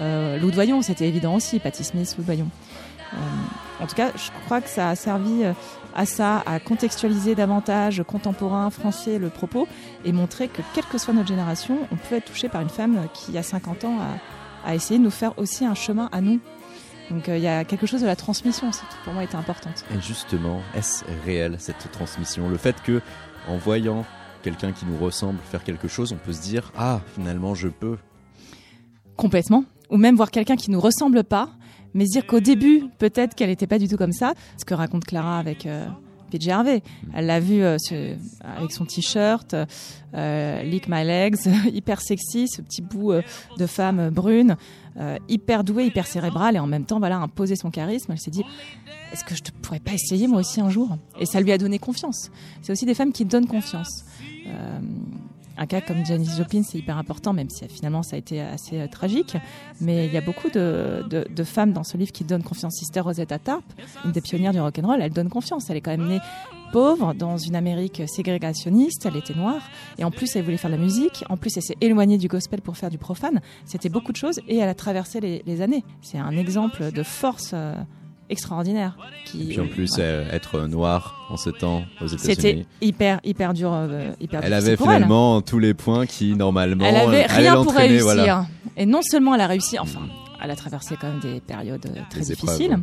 Euh, 0.00 0.38
Lou 0.38 0.50
Doyon, 0.50 0.82
c'était 0.82 1.08
évident 1.08 1.34
aussi. 1.34 1.58
Patti 1.60 1.84
Smith, 1.84 2.14
Lou 2.18 2.24
Doyon. 2.24 2.48
En 3.80 3.86
tout 3.86 3.94
cas, 3.94 4.12
je 4.14 4.30
crois 4.44 4.60
que 4.60 4.68
ça 4.68 4.90
a 4.90 4.96
servi 4.96 5.44
à 5.94 6.06
ça, 6.06 6.42
à 6.46 6.58
contextualiser 6.58 7.34
davantage 7.34 8.02
contemporain 8.06 8.68
français 8.70 9.18
le 9.18 9.30
propos 9.30 9.68
et 10.04 10.12
montrer 10.12 10.48
que 10.48 10.62
quelle 10.74 10.84
que 10.84 10.98
soit 10.98 11.14
notre 11.14 11.28
génération, 11.28 11.78
on 11.92 11.96
peut 11.96 12.16
être 12.16 12.26
touché 12.26 12.48
par 12.48 12.60
une 12.60 12.68
femme 12.68 13.06
qui, 13.14 13.38
a 13.38 13.42
50 13.42 13.84
ans, 13.84 13.98
a, 14.64 14.74
essayé 14.74 14.98
de 14.98 15.04
nous 15.04 15.10
faire 15.10 15.38
aussi 15.38 15.64
un 15.64 15.74
chemin 15.74 16.08
à 16.12 16.20
nous. 16.20 16.40
Donc 17.10 17.28
euh, 17.28 17.36
il 17.36 17.42
y 17.42 17.48
a 17.48 17.64
quelque 17.64 17.86
chose 17.86 18.00
de 18.00 18.06
la 18.06 18.16
transmission 18.16 18.70
aussi 18.70 18.80
qui 18.80 18.96
pour 19.04 19.12
moi 19.12 19.22
était 19.22 19.36
importante. 19.36 19.84
Et 19.94 20.00
justement, 20.00 20.62
est-ce 20.74 21.04
réel 21.24 21.56
cette 21.58 21.90
transmission? 21.92 22.48
Le 22.48 22.56
fait 22.56 22.80
que, 22.82 23.02
en 23.46 23.58
voyant 23.58 24.06
quelqu'un 24.42 24.72
qui 24.72 24.86
nous 24.86 24.96
ressemble 24.96 25.38
faire 25.50 25.64
quelque 25.64 25.86
chose, 25.86 26.12
on 26.12 26.16
peut 26.16 26.32
se 26.32 26.40
dire 26.40 26.72
ah 26.78 27.00
finalement 27.14 27.54
je 27.54 27.68
peux. 27.68 27.98
Complètement. 29.16 29.64
Ou 29.90 29.98
même 29.98 30.16
voir 30.16 30.30
quelqu'un 30.30 30.56
qui 30.56 30.70
nous 30.70 30.80
ressemble 30.80 31.24
pas 31.24 31.50
mais 31.94 32.04
dire 32.04 32.26
qu'au 32.26 32.40
début, 32.40 32.84
peut-être 32.98 33.34
qu'elle 33.34 33.50
n'était 33.50 33.66
pas 33.66 33.78
du 33.78 33.88
tout 33.88 33.96
comme 33.96 34.12
ça, 34.12 34.34
ce 34.58 34.64
que 34.64 34.74
raconte 34.74 35.04
Clara 35.04 35.38
avec, 35.38 35.66
euh, 35.66 35.86
PJ 36.34 36.48
Harvey. 36.48 36.82
Elle 37.14 37.26
l'a 37.26 37.40
vu 37.40 37.62
euh, 37.62 37.76
avec 38.42 38.72
son 38.72 38.84
t-shirt, 38.84 39.54
euh, 40.14 40.62
Lick 40.62 40.88
My 40.88 41.04
Legs, 41.04 41.46
hyper 41.72 42.00
sexy, 42.00 42.48
ce 42.48 42.62
petit 42.62 42.82
bout 42.82 43.12
euh, 43.12 43.22
de 43.58 43.66
femme 43.66 44.10
brune, 44.10 44.56
euh, 44.96 45.16
hyper 45.28 45.64
douée, 45.64 45.86
hyper 45.86 46.06
cérébrale 46.06 46.56
et 46.56 46.58
en 46.58 46.66
même 46.66 46.84
temps, 46.84 46.98
voilà, 46.98 47.18
imposer 47.18 47.56
son 47.56 47.70
charisme. 47.70 48.12
Elle 48.12 48.18
s'est 48.18 48.30
dit, 48.30 48.44
est-ce 49.12 49.24
que 49.24 49.34
je 49.34 49.42
ne 49.42 49.60
pourrais 49.60 49.80
pas 49.80 49.92
essayer 49.92 50.26
moi 50.26 50.40
aussi 50.40 50.60
un 50.60 50.70
jour? 50.70 50.96
Et 51.20 51.26
ça 51.26 51.40
lui 51.40 51.52
a 51.52 51.58
donné 51.58 51.78
confiance. 51.78 52.30
C'est 52.62 52.72
aussi 52.72 52.86
des 52.86 52.94
femmes 52.94 53.12
qui 53.12 53.24
donnent 53.24 53.46
confiance. 53.46 54.04
Euh, 55.58 55.62
un 55.62 55.66
cas 55.66 55.80
comme 55.80 56.04
Janis 56.04 56.30
Joplin, 56.36 56.62
c'est 56.62 56.78
hyper 56.78 56.98
important, 56.98 57.32
même 57.32 57.50
si 57.50 57.64
euh, 57.64 57.68
finalement 57.68 58.02
ça 58.02 58.16
a 58.16 58.18
été 58.18 58.40
assez 58.40 58.80
euh, 58.80 58.86
tragique. 58.86 59.36
Mais 59.80 60.06
il 60.06 60.12
y 60.12 60.16
a 60.16 60.20
beaucoup 60.20 60.50
de, 60.50 61.44
femmes 61.44 61.72
dans 61.72 61.84
ce 61.84 61.96
livre 61.96 62.12
qui 62.12 62.24
donnent 62.24 62.42
confiance. 62.42 62.74
Sister 62.74 63.00
Rosetta 63.00 63.38
Tarp, 63.38 63.64
une 64.04 64.12
des 64.12 64.20
pionnières 64.20 64.52
du 64.52 64.60
rock'n'roll, 64.60 65.00
elle 65.00 65.12
donne 65.12 65.28
confiance. 65.28 65.70
Elle 65.70 65.76
est 65.76 65.80
quand 65.80 65.96
même 65.96 66.08
née 66.08 66.20
pauvre 66.72 67.14
dans 67.14 67.36
une 67.36 67.54
Amérique 67.54 68.02
ségrégationniste. 68.06 69.06
Elle 69.06 69.16
était 69.16 69.34
noire 69.34 69.62
et 69.98 70.04
en 70.04 70.10
plus 70.10 70.34
elle 70.34 70.44
voulait 70.44 70.56
faire 70.56 70.70
de 70.70 70.76
la 70.76 70.82
musique. 70.82 71.24
En 71.28 71.36
plus 71.36 71.56
elle 71.56 71.62
s'est 71.62 71.76
éloignée 71.80 72.18
du 72.18 72.28
gospel 72.28 72.60
pour 72.62 72.76
faire 72.76 72.90
du 72.90 72.98
profane. 72.98 73.40
C'était 73.64 73.88
beaucoup 73.88 74.12
de 74.12 74.16
choses 74.16 74.40
et 74.48 74.56
elle 74.56 74.68
a 74.68 74.74
traversé 74.74 75.20
les, 75.20 75.60
années. 75.60 75.84
C'est 76.02 76.18
un 76.18 76.36
exemple 76.36 76.90
de 76.90 77.02
force 77.02 77.52
euh, 77.54 77.74
extraordinaire. 78.30 78.96
Qui, 79.26 79.42
Et 79.42 79.46
puis 79.54 79.60
en 79.60 79.66
plus, 79.66 79.90
euh, 79.98 80.28
être 80.30 80.60
noir 80.66 81.26
en 81.30 81.36
ce 81.36 81.50
temps 81.50 81.82
aux 82.00 82.08
c'était 82.08 82.32
États-Unis. 82.32 82.66
hyper 82.80 83.20
hyper 83.24 83.54
dur, 83.54 83.70
euh, 83.72 84.12
hyper 84.20 84.40
Elle 84.44 84.52
avait 84.52 84.72
elle. 84.72 84.76
finalement 84.78 85.40
tous 85.42 85.58
les 85.58 85.74
points 85.74 86.06
qui 86.06 86.34
normalement 86.34 86.84
Elle 86.84 86.96
avait 86.96 87.24
allaient 87.24 87.26
rien 87.26 87.62
pour 87.62 87.74
réussir. 87.74 88.04
voilà. 88.04 88.46
Et 88.76 88.86
non 88.86 89.02
seulement 89.02 89.34
elle 89.34 89.40
a 89.40 89.46
réussi, 89.46 89.78
enfin, 89.78 90.00
elle 90.42 90.50
a 90.50 90.56
traversé 90.56 90.96
quand 91.00 91.08
même 91.08 91.20
des 91.20 91.40
périodes 91.40 91.86
euh, 91.86 92.00
très 92.10 92.20
Des 92.20 92.32
épreuves, 92.32 92.50
difficiles. 92.56 92.74
ouais. 92.76 92.82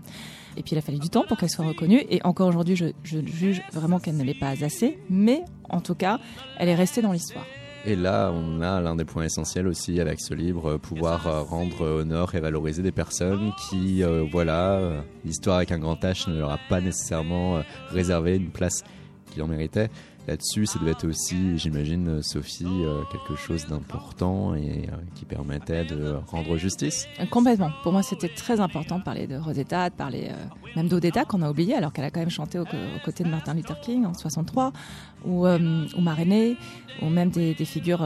Et 0.57 0.63
puis 0.63 0.74
il 0.74 0.77
a 0.77 0.81
fallu 0.81 1.00
du 1.00 1.10
temps 1.10 1.24
pour 1.27 1.38
qu'elle 1.38 1.50
soit 1.50 1.65
reconnue. 1.65 2.03
Et 2.10 2.19
encore 2.25 2.48
aujourd'hui, 2.50 2.75
je, 2.75 2.88
je 3.03 3.19
juge 3.25 3.62
vraiment 3.71 4.00
qu'elle 4.00 4.17
ne 4.17 4.24
l'est 4.24 4.38
pas 4.38 4.50
assez. 4.63 5.00
Mais 5.10 5.43
en 5.69 5.79
tout 5.79 5.95
cas, 5.95 6.19
elle 6.57 6.67
est 6.67 6.75
restée 6.75 7.01
dans 7.01 7.13
l'histoire. 7.13 7.45
Et 7.84 7.96
là, 7.96 8.32
on 8.32 8.62
a 8.62 8.80
l'un 8.80 8.96
des 8.96 9.06
points 9.06 9.24
essentiels 9.24 9.68
aussi 9.68 10.00
avec 10.00 10.22
ce 10.22 10.36
livre, 10.36 10.74
euh, 10.74 10.78
pouvoir 10.78 11.26
euh, 11.26 11.42
rendre 11.42 11.82
honneur 11.82 12.36
et 12.36 12.40
valoriser 12.40 12.84
des 12.84 12.92
personnes 12.92 13.54
qui, 13.58 14.04
euh, 14.04 14.24
voilà, 14.32 15.04
l'histoire 15.26 15.58
avec 15.58 15.72
un 15.72 15.80
grand 15.80 16.00
H 16.04 16.30
ne 16.30 16.38
leur 16.38 16.52
a 16.52 16.60
pas 16.70 16.80
nécessairement 16.80 17.64
réservé 17.90 18.36
une 18.36 18.52
place 18.52 18.84
qu'ils 19.32 19.42
en 19.42 19.48
méritaient. 19.48 19.90
Là-dessus, 20.28 20.66
ça 20.66 20.80
devait 20.80 20.92
être 20.92 21.08
aussi, 21.08 21.58
j'imagine, 21.58 22.08
euh, 22.08 22.22
Sophie, 22.22 22.66
euh, 22.66 23.01
quelque 23.12 23.36
chose 23.36 23.66
d'important 23.66 24.54
et 24.54 24.88
euh, 24.88 24.96
qui 25.16 25.25
permettait 25.25 25.84
de 25.84 26.16
rendre 26.28 26.58
justice. 26.58 27.08
Complètement. 27.32 27.72
Pour 27.84 27.92
moi, 27.92 28.04
c'était 28.04 28.30
très 28.30 28.60
important 28.60 29.00
de 29.00 29.04
parler 29.04 29.25
de 29.25 29.36
Rosetta, 29.36 29.90
de 29.90 29.96
parler 29.96 30.32
même 30.75 30.88
d'Odetta 30.88 31.25
qu'on 31.25 31.42
a 31.42 31.50
oublié, 31.50 31.75
alors 31.75 31.92
qu'elle 31.92 32.06
a 32.06 32.12
quand 32.12 32.20
même 32.20 32.30
chanté 32.30 32.60
aux, 32.60 32.66
côtés 33.04 33.24
de 33.24 33.30
Martin 33.30 33.54
Luther 33.54 33.80
King 33.82 34.06
en 34.06 34.13
63, 34.13 34.72
ou, 35.25 35.46
euh, 35.46 35.86
ou 35.98 36.01
Marénée, 36.01 36.56
ou 37.01 37.10
même 37.10 37.30
des, 37.30 37.54
figures, 37.66 38.06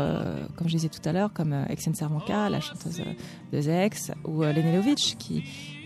comme 0.55 0.67
je 0.67 0.75
disais 0.75 0.89
tout 0.89 1.07
à 1.07 1.11
l'heure, 1.11 1.33
comme 1.33 1.53
Exen 1.69 1.93
Sermonka, 1.93 2.49
la 2.49 2.59
chanteuse 2.59 3.01
de 3.51 3.61
Zex, 3.61 4.11
ou 4.25 4.43
euh, 4.43 4.53
Lene 4.53 4.75
Lovitch, 4.75 5.15
qui, 5.15 5.43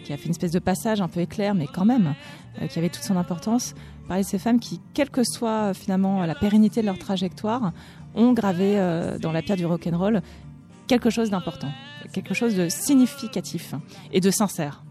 qui 0.09 0.13
a 0.13 0.17
fait 0.17 0.25
une 0.25 0.31
espèce 0.31 0.49
de 0.49 0.57
passage 0.57 1.01
un 1.01 1.07
peu 1.07 1.19
éclair, 1.19 1.53
mais 1.53 1.67
quand 1.67 1.85
même, 1.85 2.15
euh, 2.59 2.65
qui 2.65 2.79
avait 2.79 2.89
toute 2.89 3.03
son 3.03 3.15
importance. 3.15 3.75
Parler 4.07 4.23
de 4.23 4.27
ces 4.27 4.39
femmes 4.39 4.59
qui, 4.59 4.81
quelle 4.95 5.11
que 5.11 5.21
soit 5.23 5.69
euh, 5.69 5.73
finalement 5.75 6.25
la 6.25 6.33
pérennité 6.33 6.81
de 6.81 6.87
leur 6.87 6.97
trajectoire, 6.97 7.73
ont 8.15 8.33
gravé 8.33 8.79
euh, 8.79 9.19
dans 9.19 9.31
la 9.31 9.43
pierre 9.43 9.57
du 9.57 9.67
rock'n'roll 9.67 10.23
quelque 10.87 11.11
chose 11.11 11.29
d'important, 11.29 11.69
quelque 12.11 12.33
chose 12.33 12.55
de 12.55 12.69
significatif 12.69 13.75
et 14.11 14.19
de 14.19 14.31
sincère. 14.31 14.83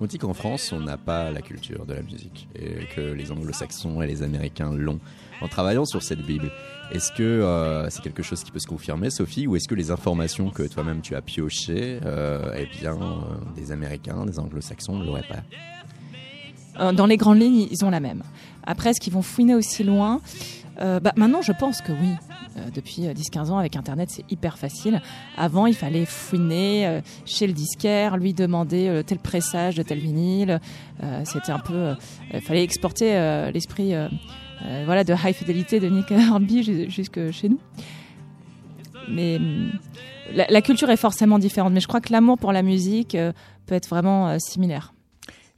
On 0.00 0.06
dit 0.06 0.18
qu'en 0.18 0.32
France, 0.32 0.72
on 0.72 0.78
n'a 0.78 0.96
pas 0.96 1.30
la 1.30 1.42
culture 1.42 1.84
de 1.84 1.94
la 1.94 2.02
musique 2.02 2.48
et 2.54 2.86
que 2.94 3.00
les 3.00 3.32
anglo-saxons 3.32 4.00
et 4.00 4.06
les 4.06 4.22
américains 4.22 4.72
l'ont. 4.72 5.00
En 5.40 5.48
travaillant 5.48 5.84
sur 5.84 6.02
cette 6.02 6.22
Bible, 6.24 6.52
est-ce 6.92 7.12
que 7.12 7.22
euh, 7.22 7.90
c'est 7.90 8.02
quelque 8.02 8.22
chose 8.22 8.44
qui 8.44 8.52
peut 8.52 8.60
se 8.60 8.66
confirmer, 8.66 9.10
Sophie, 9.10 9.46
ou 9.46 9.56
est-ce 9.56 9.66
que 9.66 9.74
les 9.74 9.90
informations 9.90 10.50
que 10.50 10.62
toi-même 10.62 11.00
tu 11.00 11.16
as 11.16 11.22
piochées, 11.22 11.98
euh, 12.04 12.54
eh 12.56 12.66
bien, 12.80 12.94
euh, 12.94 13.54
des 13.56 13.72
Américains, 13.72 14.24
des 14.24 14.38
anglo-saxons 14.38 14.98
ne 14.98 15.04
l'auraient 15.04 15.26
pas 15.28 16.92
Dans 16.92 17.06
les 17.06 17.16
grandes 17.16 17.40
lignes, 17.40 17.66
ils 17.70 17.84
ont 17.84 17.90
la 17.90 18.00
même. 18.00 18.22
Après, 18.64 18.90
est-ce 18.90 19.00
qu'ils 19.00 19.12
vont 19.12 19.22
fouiner 19.22 19.56
aussi 19.56 19.82
loin? 19.82 20.20
Euh, 20.80 21.00
bah, 21.00 21.12
Maintenant, 21.16 21.42
je 21.42 21.52
pense 21.52 21.80
que 21.80 21.92
oui. 21.92 22.10
Euh, 22.56 22.70
depuis 22.74 23.06
euh, 23.06 23.12
10-15 23.12 23.50
ans, 23.50 23.58
avec 23.58 23.76
Internet, 23.76 24.10
c'est 24.10 24.24
hyper 24.30 24.58
facile. 24.58 25.00
Avant, 25.36 25.66
il 25.66 25.74
fallait 25.74 26.04
fouiner 26.04 26.86
euh, 26.86 27.00
chez 27.24 27.46
le 27.46 27.52
disquaire, 27.52 28.16
lui 28.16 28.32
demander 28.34 28.88
euh, 28.88 29.02
tel 29.02 29.18
pressage 29.18 29.74
de 29.76 29.82
tel 29.82 29.98
vinyle. 29.98 30.60
Euh, 31.02 31.22
C'était 31.24 31.52
un 31.52 31.58
peu... 31.58 31.74
euh, 31.74 31.94
Il 32.32 32.40
fallait 32.40 32.62
exporter 32.64 33.16
euh, 33.16 33.50
l'esprit 33.50 33.94
euh, 33.94 34.08
euh, 34.64 34.82
voilà, 34.86 35.04
de 35.04 35.12
high 35.14 35.34
fidélité 35.34 35.78
de 35.80 35.88
Nick 35.88 36.10
Hornby 36.30 36.62
jus- 36.62 36.90
jusque 36.90 37.30
chez 37.32 37.48
nous. 37.48 37.60
Mais 39.08 39.36
hum, 39.36 39.72
la, 40.34 40.60
culture 40.62 40.90
est 40.90 40.96
forcément 40.96 41.38
différente. 41.38 41.72
Mais 41.72 41.80
je 41.80 41.88
crois 41.88 42.00
que 42.00 42.12
l'amour 42.12 42.38
pour 42.38 42.52
la 42.52 42.62
musique 42.62 43.14
euh, 43.14 43.32
peut 43.66 43.74
être 43.74 43.88
vraiment 43.88 44.28
euh, 44.28 44.36
similaire. 44.38 44.92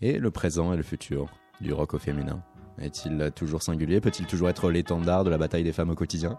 Et 0.02 0.18
le 0.18 0.30
présent 0.30 0.72
et 0.72 0.76
le 0.76 0.82
futur 0.82 1.26
du 1.60 1.72
rock 1.72 1.94
au 1.94 1.98
féminin? 1.98 2.42
Est-il 2.80 3.30
toujours 3.34 3.62
singulier? 3.62 4.00
Peut-il 4.00 4.26
toujours 4.26 4.48
être 4.48 4.70
l'étendard 4.70 5.24
de 5.24 5.30
la 5.30 5.38
bataille 5.38 5.64
des 5.64 5.72
femmes 5.72 5.90
au 5.90 5.94
quotidien? 5.94 6.38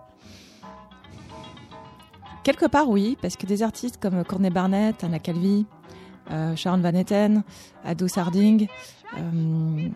Quelque 2.43 2.65
part, 2.65 2.89
oui, 2.89 3.17
parce 3.21 3.35
que 3.35 3.45
des 3.45 3.61
artistes 3.61 3.97
comme 4.01 4.23
Courtney 4.23 4.49
Barnett, 4.49 5.03
Anna 5.03 5.19
Calvi, 5.19 5.67
euh, 6.31 6.55
Sharon 6.55 6.79
Van 6.79 6.93
Etten, 6.93 7.43
Ado 7.83 8.07
Sarding, 8.07 8.67
euh, 9.15 9.89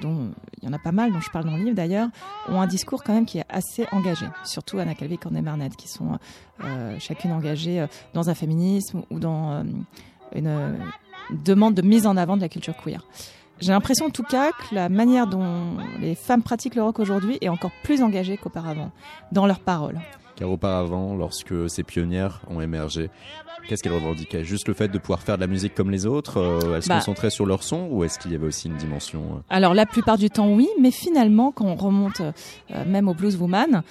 dont 0.00 0.32
il 0.60 0.64
y 0.64 0.68
en 0.68 0.72
a 0.72 0.80
pas 0.80 0.90
mal, 0.90 1.12
dont 1.12 1.20
je 1.20 1.30
parle 1.30 1.44
dans 1.44 1.56
le 1.56 1.62
livre 1.62 1.76
d'ailleurs, 1.76 2.08
ont 2.48 2.60
un 2.60 2.66
discours 2.66 3.04
quand 3.04 3.14
même 3.14 3.26
qui 3.26 3.38
est 3.38 3.46
assez 3.48 3.86
engagé. 3.92 4.26
Surtout 4.42 4.78
Anna 4.78 4.94
Calvi 4.94 5.14
et 5.14 5.18
Courtney 5.18 5.42
Barnett, 5.42 5.76
qui 5.76 5.86
sont 5.86 6.18
euh, 6.64 6.96
chacune 6.98 7.30
engagées 7.30 7.86
dans 8.14 8.28
un 8.28 8.34
féminisme 8.34 9.02
ou 9.10 9.20
dans 9.20 9.64
une 10.34 10.78
demande 11.30 11.74
de 11.74 11.82
mise 11.82 12.06
en 12.08 12.16
avant 12.16 12.36
de 12.36 12.42
la 12.42 12.48
culture 12.48 12.74
queer. 12.76 13.06
J'ai 13.62 13.70
l'impression 13.70 14.06
en 14.06 14.10
tout 14.10 14.24
cas 14.24 14.50
que 14.50 14.74
la 14.74 14.88
manière 14.88 15.28
dont 15.28 15.76
les 16.00 16.16
femmes 16.16 16.42
pratiquent 16.42 16.74
le 16.74 16.82
rock 16.82 16.98
aujourd'hui 16.98 17.38
est 17.40 17.48
encore 17.48 17.70
plus 17.84 18.02
engagée 18.02 18.36
qu'auparavant 18.36 18.90
dans 19.30 19.46
leurs 19.46 19.60
paroles. 19.60 20.00
Car 20.36 20.50
auparavant, 20.50 21.14
lorsque 21.14 21.68
ces 21.68 21.82
pionnières 21.82 22.40
ont 22.48 22.60
émergé, 22.60 23.10
qu'est-ce 23.68 23.82
qu'elles 23.82 23.92
revendiquaient? 23.92 24.44
Juste 24.44 24.66
le 24.66 24.74
fait 24.74 24.88
de 24.88 24.98
pouvoir 24.98 25.20
faire 25.20 25.36
de 25.36 25.40
la 25.42 25.46
musique 25.46 25.74
comme 25.74 25.90
les 25.90 26.06
autres 26.06 26.38
euh, 26.38 26.76
Elles 26.76 26.82
se 26.82 26.88
Bah. 26.88 26.96
concentraient 26.96 27.30
sur 27.30 27.44
leur 27.46 27.62
son 27.62 27.86
ou 27.90 28.02
est-ce 28.02 28.18
qu'il 28.18 28.32
y 28.32 28.34
avait 28.34 28.46
aussi 28.46 28.68
une 28.68 28.76
dimension 28.76 29.20
euh, 29.20 29.40
Alors 29.50 29.74
la 29.74 29.84
plupart 29.86 30.16
du 30.18 30.30
temps 30.30 30.50
oui, 30.52 30.68
mais 30.80 30.90
finalement 30.90 31.52
quand 31.52 31.66
on 31.66 31.76
remonte 31.76 32.20
euh, 32.22 32.32
même 32.86 33.08
au 33.08 33.14
blues 33.14 33.36
woman, 33.36 33.82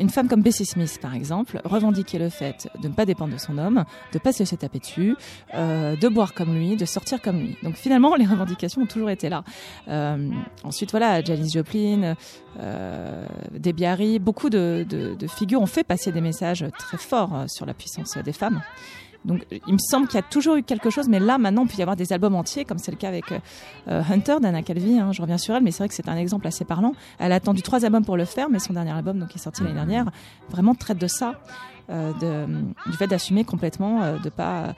une 0.00 0.10
femme 0.10 0.28
comme 0.28 0.42
Bessie 0.42 0.66
Smith 0.66 0.98
par 1.00 1.14
exemple 1.14 1.60
revendiquait 1.64 2.18
le 2.18 2.28
fait 2.28 2.68
de 2.82 2.88
ne 2.88 2.92
pas 2.92 3.06
dépendre 3.06 3.32
de 3.32 3.38
son 3.38 3.56
homme, 3.56 3.84
de 4.12 4.18
pas 4.18 4.32
se 4.32 4.40
laisser 4.40 4.56
taper 4.56 4.80
dessus, 4.80 5.14
de 5.54 6.08
boire 6.08 6.34
comme 6.34 6.54
lui, 6.54 6.76
de 6.76 6.84
sortir 6.84 7.22
comme 7.22 7.38
lui. 7.38 7.56
Donc 7.62 7.76
finalement 7.76 8.14
les 8.18 8.26
revendications 8.26 8.82
ont 8.82 8.86
toujours 8.86 9.10
été 9.10 9.28
là. 9.28 9.44
Ensuite 10.64 10.90
voilà, 10.90 11.22
Janis 11.22 11.50
Joplin, 11.52 12.14
Debbie 13.52 13.84
Harry, 13.86 14.18
beaucoup 14.18 14.50
de, 14.50 14.84
de- 14.88 15.14
de 15.14 15.26
figures 15.26 15.62
ont 15.62 15.66
fait 15.66 15.83
passer 15.84 16.12
des 16.12 16.20
messages 16.20 16.64
très 16.78 16.98
forts 16.98 17.34
euh, 17.34 17.44
sur 17.48 17.66
la 17.66 17.74
puissance 17.74 18.16
des 18.18 18.32
femmes. 18.32 18.60
Donc, 19.24 19.46
il 19.50 19.72
me 19.72 19.78
semble 19.78 20.06
qu'il 20.06 20.16
y 20.16 20.22
a 20.22 20.26
toujours 20.26 20.56
eu 20.56 20.62
quelque 20.62 20.90
chose, 20.90 21.08
mais 21.08 21.18
là, 21.18 21.38
maintenant, 21.38 21.62
il 21.64 21.68
peut 21.68 21.78
y 21.78 21.82
avoir 21.82 21.96
des 21.96 22.12
albums 22.12 22.34
entiers, 22.34 22.66
comme 22.66 22.76
c'est 22.76 22.90
le 22.90 22.98
cas 22.98 23.08
avec 23.08 23.32
euh, 23.32 23.38
euh, 23.88 24.02
Hunter 24.10 24.36
d'Anna 24.40 24.62
Calvi. 24.62 24.98
hein, 24.98 25.12
je 25.12 25.22
reviens 25.22 25.38
sur 25.38 25.54
elle, 25.54 25.62
mais 25.62 25.70
c'est 25.70 25.78
vrai 25.78 25.88
que 25.88 25.94
c'est 25.94 26.08
un 26.10 26.16
exemple 26.16 26.46
assez 26.46 26.66
parlant. 26.66 26.92
Elle 27.18 27.32
a 27.32 27.36
attendu 27.36 27.62
trois 27.62 27.86
albums 27.86 28.04
pour 28.04 28.18
le 28.18 28.26
faire, 28.26 28.50
mais 28.50 28.58
son 28.58 28.74
dernier 28.74 28.90
album, 28.90 29.18
donc 29.18 29.30
qui 29.30 29.38
est 29.38 29.42
sorti 29.42 29.62
l'année 29.62 29.74
dernière, 29.74 30.10
vraiment 30.50 30.74
traite 30.74 30.98
de 30.98 31.06
ça, 31.06 31.40
du 31.88 32.96
fait 32.98 33.06
d'assumer 33.06 33.44
complètement, 33.44 34.18
de 34.18 34.28
pas, 34.28 34.74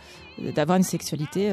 d'avoir 0.55 0.77
une 0.77 0.85
sexualité 0.85 1.53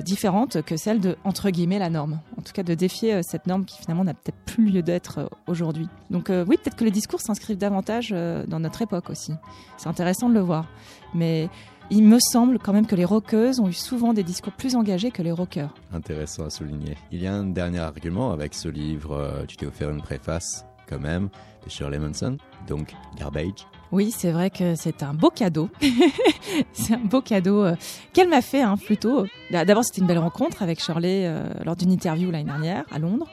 différente 0.00 0.62
que 0.62 0.76
celle 0.76 1.00
de 1.00 1.16
entre 1.24 1.50
guillemets 1.50 1.78
la 1.78 1.90
norme. 1.90 2.20
En 2.38 2.42
tout 2.42 2.52
cas, 2.52 2.62
de 2.62 2.74
défier 2.74 3.14
euh, 3.14 3.20
cette 3.22 3.46
norme 3.46 3.64
qui 3.64 3.78
finalement 3.78 4.04
n'a 4.04 4.14
peut-être 4.14 4.38
plus 4.46 4.70
lieu 4.70 4.82
d'être 4.82 5.18
euh, 5.18 5.26
aujourd'hui. 5.46 5.88
Donc 6.10 6.30
euh, 6.30 6.44
oui, 6.48 6.56
peut-être 6.56 6.76
que 6.76 6.84
les 6.84 6.90
discours 6.90 7.20
s'inscrivent 7.20 7.58
davantage 7.58 8.10
dans 8.10 8.60
notre 8.60 8.82
époque 8.82 9.10
aussi. 9.10 9.32
C'est 9.76 9.88
intéressant 9.88 10.28
de 10.28 10.34
le 10.34 10.40
voir, 10.40 10.66
mais 11.14 11.48
il 11.90 12.04
me 12.04 12.18
semble 12.20 12.58
quand 12.58 12.72
même 12.72 12.86
que 12.86 12.94
les 12.94 13.04
rockeuses 13.04 13.60
ont 13.60 13.68
eu 13.68 13.72
souvent 13.72 14.12
des 14.12 14.22
discours 14.22 14.52
plus 14.52 14.76
engagés 14.76 15.10
que 15.10 15.22
les 15.22 15.32
rockers. 15.32 15.74
intéressant 15.92 16.44
à 16.44 16.50
souligner 16.50 16.96
Il 17.10 17.20
y 17.20 17.26
a 17.26 17.34
un 17.34 17.44
dernier 17.44 17.80
argument 17.80 18.32
avec 18.32 18.54
ce 18.54 18.68
livre, 18.68 19.44
tu 19.48 19.56
t'es 19.56 19.66
offert 19.66 19.90
une 19.90 20.02
préface 20.02 20.64
quand 20.88 21.00
même, 21.00 21.28
de 21.64 21.70
Shirley 21.70 21.98
Manson, 21.98 22.36
donc 22.66 22.94
Garbage. 23.18 23.66
Oui, 23.92 24.10
c'est 24.10 24.30
vrai 24.30 24.48
que 24.48 24.74
c'est 24.74 25.02
un 25.02 25.12
beau 25.12 25.28
cadeau. 25.28 25.68
c'est 26.72 26.94
un 26.94 26.98
beau 27.04 27.20
cadeau 27.20 27.62
euh, 27.62 27.76
qu'elle 28.14 28.30
m'a 28.30 28.40
fait 28.40 28.62
hein, 28.62 28.78
plutôt. 28.78 29.26
D'abord, 29.50 29.84
c'était 29.84 30.00
une 30.00 30.06
belle 30.06 30.18
rencontre 30.18 30.62
avec 30.62 30.80
Shirley 30.80 31.26
euh, 31.26 31.52
lors 31.62 31.76
d'une 31.76 31.92
interview 31.92 32.30
l'année 32.30 32.46
dernière 32.46 32.84
à 32.90 32.98
Londres. 32.98 33.26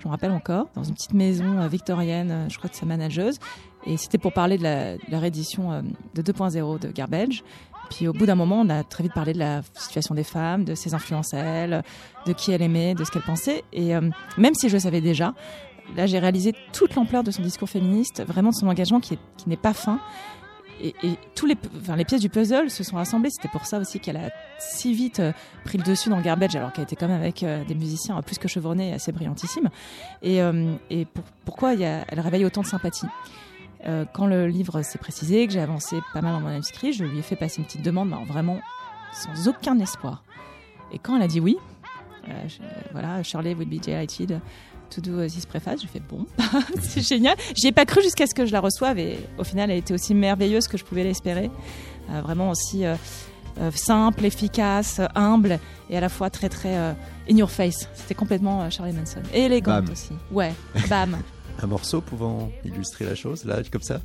Je 0.00 0.08
me 0.08 0.10
rappelle 0.10 0.32
encore, 0.32 0.66
dans 0.74 0.82
une 0.82 0.94
petite 0.94 1.14
maison 1.14 1.60
euh, 1.60 1.68
victorienne, 1.68 2.48
je 2.48 2.58
crois 2.58 2.68
de 2.68 2.74
sa 2.74 2.86
manageuse. 2.86 3.38
Et 3.86 3.96
c'était 3.96 4.18
pour 4.18 4.32
parler 4.32 4.58
de 4.58 4.64
la, 4.64 4.96
de 4.96 5.16
réédition 5.16 5.82
de 6.14 6.22
2.0 6.22 6.80
de 6.80 6.88
Garbage. 6.88 7.44
Puis 7.90 8.08
au 8.08 8.12
bout 8.12 8.26
d'un 8.26 8.34
moment, 8.34 8.60
on 8.60 8.68
a 8.68 8.82
très 8.82 9.04
vite 9.04 9.14
parlé 9.14 9.32
de 9.32 9.38
la 9.38 9.62
situation 9.74 10.14
des 10.16 10.24
femmes, 10.24 10.64
de 10.64 10.74
ses 10.74 10.92
influences 10.92 11.34
à 11.34 11.38
elle, 11.38 11.82
de 12.26 12.32
qui 12.32 12.50
elle 12.50 12.62
aimait, 12.62 12.94
de 12.94 13.04
ce 13.04 13.10
qu'elle 13.10 13.22
pensait. 13.22 13.64
Et 13.72 13.94
même 14.36 14.54
si 14.54 14.68
je 14.68 14.74
le 14.74 14.80
savais 14.80 15.00
déjà, 15.00 15.34
là, 15.96 16.06
j'ai 16.06 16.18
réalisé 16.18 16.54
toute 16.72 16.94
l'ampleur 16.94 17.24
de 17.24 17.30
son 17.30 17.42
discours 17.42 17.68
féministe, 17.68 18.22
vraiment 18.26 18.50
de 18.50 18.54
son 18.54 18.68
engagement 18.68 19.00
qui, 19.00 19.18
n'est 19.46 19.56
pas 19.56 19.72
fin. 19.72 20.00
Et, 20.82 20.94
et, 21.02 21.18
tous 21.34 21.46
les, 21.46 21.56
enfin, 21.80 21.96
les 21.96 22.04
pièces 22.04 22.22
du 22.22 22.30
puzzle 22.30 22.70
se 22.70 22.82
sont 22.82 22.96
rassemblées. 22.96 23.30
C'était 23.30 23.48
pour 23.48 23.66
ça 23.66 23.78
aussi 23.78 24.00
qu'elle 24.00 24.16
a 24.16 24.30
si 24.58 24.94
vite 24.94 25.20
euh, 25.20 25.32
pris 25.64 25.78
le 25.78 25.84
dessus 25.84 26.08
dans 26.08 26.20
Garbage, 26.20 26.56
alors 26.56 26.72
qu'elle 26.72 26.84
était 26.84 26.96
quand 26.96 27.08
même 27.08 27.20
avec 27.20 27.42
euh, 27.42 27.64
des 27.64 27.74
musiciens 27.74 28.20
plus 28.22 28.38
que 28.38 28.48
chevronnés 28.48 28.92
assez 28.92 29.12
brillantissimes. 29.12 29.68
Et, 30.22 30.40
euh, 30.40 30.74
pourquoi 31.44 31.74
elle 31.74 32.20
réveille 32.20 32.44
autant 32.44 32.62
de 32.62 32.66
sympathie? 32.66 33.06
Quand 34.12 34.26
le 34.26 34.46
livre 34.46 34.82
s'est 34.82 34.98
précisé, 34.98 35.46
que 35.46 35.54
j'ai 35.54 35.60
avancé 35.60 36.00
pas 36.12 36.20
mal 36.20 36.34
dans 36.34 36.40
mon 36.40 36.48
manuscrit, 36.48 36.92
je 36.92 37.02
lui 37.02 37.18
ai 37.18 37.22
fait 37.22 37.34
passer 37.34 37.60
une 37.60 37.64
petite 37.64 37.80
demande, 37.80 38.12
vraiment 38.28 38.60
sans 39.10 39.48
aucun 39.48 39.78
espoir. 39.78 40.22
Et 40.92 40.98
quand 40.98 41.16
elle 41.16 41.22
a 41.22 41.28
dit 41.28 41.40
oui, 41.40 41.56
je, 42.46 42.58
voilà, 42.92 43.22
Shirley 43.22 43.54
would 43.54 43.70
be 43.70 43.80
delighted 43.80 44.38
to 44.90 45.00
do 45.00 45.26
this 45.26 45.46
préface. 45.46 45.80
J'ai 45.80 45.88
fait 45.88 46.00
bon, 46.00 46.26
c'est 46.82 47.06
génial. 47.06 47.36
J'y 47.54 47.68
ai 47.68 47.72
pas 47.72 47.86
cru 47.86 48.02
jusqu'à 48.02 48.26
ce 48.26 48.34
que 48.34 48.46
je 48.46 48.52
la 48.52 48.60
reçoive 48.60 48.98
et 48.98 49.18
au 49.38 49.44
final, 49.44 49.70
elle 49.70 49.78
était 49.78 49.94
aussi 49.94 50.14
merveilleuse 50.14 50.68
que 50.68 50.76
je 50.76 50.84
pouvais 50.84 51.04
l'espérer. 51.04 51.50
Euh, 52.10 52.22
vraiment 52.22 52.50
aussi 52.50 52.84
euh, 52.84 52.96
euh, 53.60 53.70
simple, 53.72 54.24
efficace, 54.24 55.00
humble 55.14 55.58
et 55.88 55.96
à 55.96 56.00
la 56.00 56.08
fois 56.08 56.30
très 56.30 56.48
très 56.48 56.76
in 57.30 57.36
your 57.36 57.50
face. 57.50 57.88
C'était 57.94 58.14
complètement 58.14 58.68
Charlie 58.70 58.92
Manson. 58.92 59.22
Et 59.32 59.42
élégante 59.42 59.84
Bam. 59.84 59.92
aussi. 59.92 60.12
Ouais, 60.30 60.52
bam. 60.88 61.16
Un 61.62 61.66
morceau 61.66 62.00
pouvant 62.00 62.50
illustrer 62.64 63.04
la 63.04 63.14
chose, 63.14 63.44
là, 63.44 63.58
comme 63.70 63.82
ça? 63.82 64.00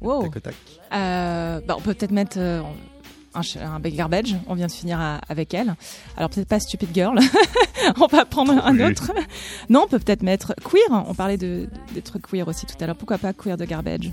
Wow. 0.00 0.28
Tac 0.28 0.42
tac. 0.42 0.54
Bah, 0.90 1.74
on 1.76 1.80
peut 1.80 1.94
peut-être 1.94 2.12
mettre 2.12 2.38
un, 3.36 3.80
Garbage. 3.80 4.36
On 4.48 4.54
vient 4.54 4.66
de 4.66 4.72
finir 4.72 5.00
à- 5.00 5.20
avec 5.28 5.54
elle. 5.54 5.74
Alors 6.16 6.30
peut-être 6.30 6.48
pas 6.48 6.60
Stupid 6.60 6.88
Girl. 6.94 7.18
on 8.00 8.06
va 8.06 8.24
prendre 8.24 8.52
un 8.52 8.80
autre. 8.80 9.12
Non, 9.68 9.82
on 9.84 9.88
peut 9.88 9.98
peut-être 9.98 10.22
mettre 10.22 10.54
Queer. 10.64 11.04
On 11.08 11.14
parlait 11.14 11.36
de, 11.36 11.68
de- 11.88 11.94
des 11.94 12.02
trucs 12.02 12.26
queer 12.26 12.46
aussi 12.48 12.66
tout 12.66 12.74
à 12.80 12.86
l'heure. 12.86 12.96
Pourquoi 12.96 13.18
pas 13.18 13.32
Queer 13.32 13.56
de 13.56 13.64
Garbage? 13.64 14.10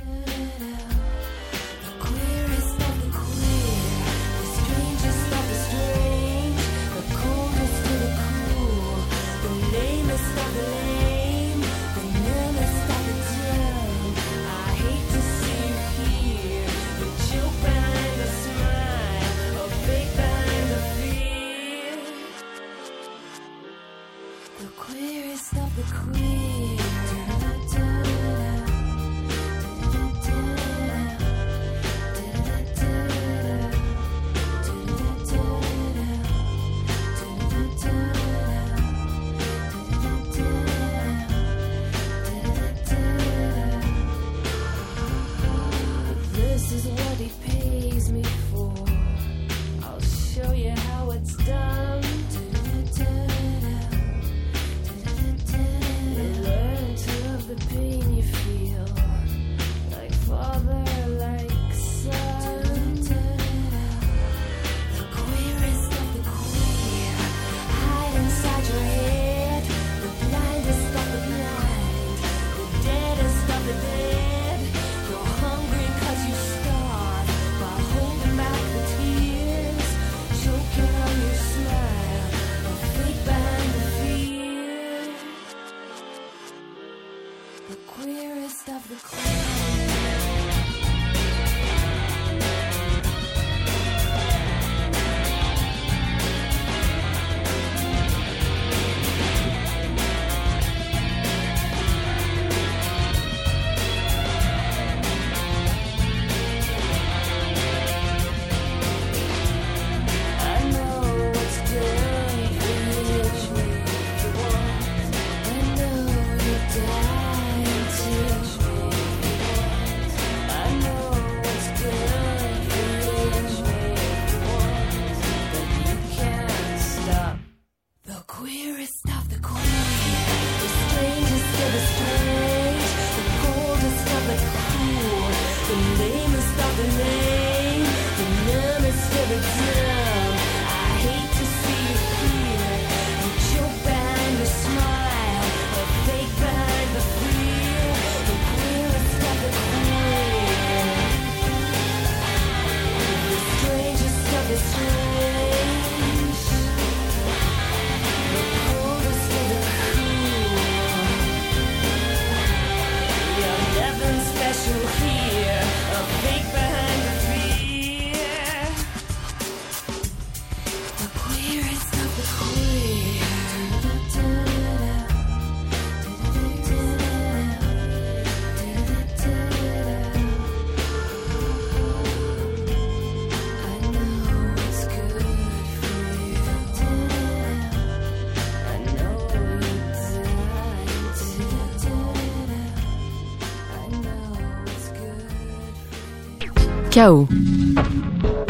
Chaos. 196.93 197.27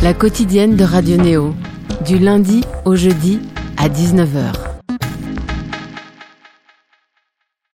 La 0.01 0.13
quotidienne 0.13 0.75
de 0.75 0.83
Radio 0.83 1.15
Néo. 1.15 1.53
Du 2.05 2.19
lundi 2.19 2.59
au 2.83 2.93
jeudi 2.93 3.39
à 3.83 3.89
19h. 3.89 4.62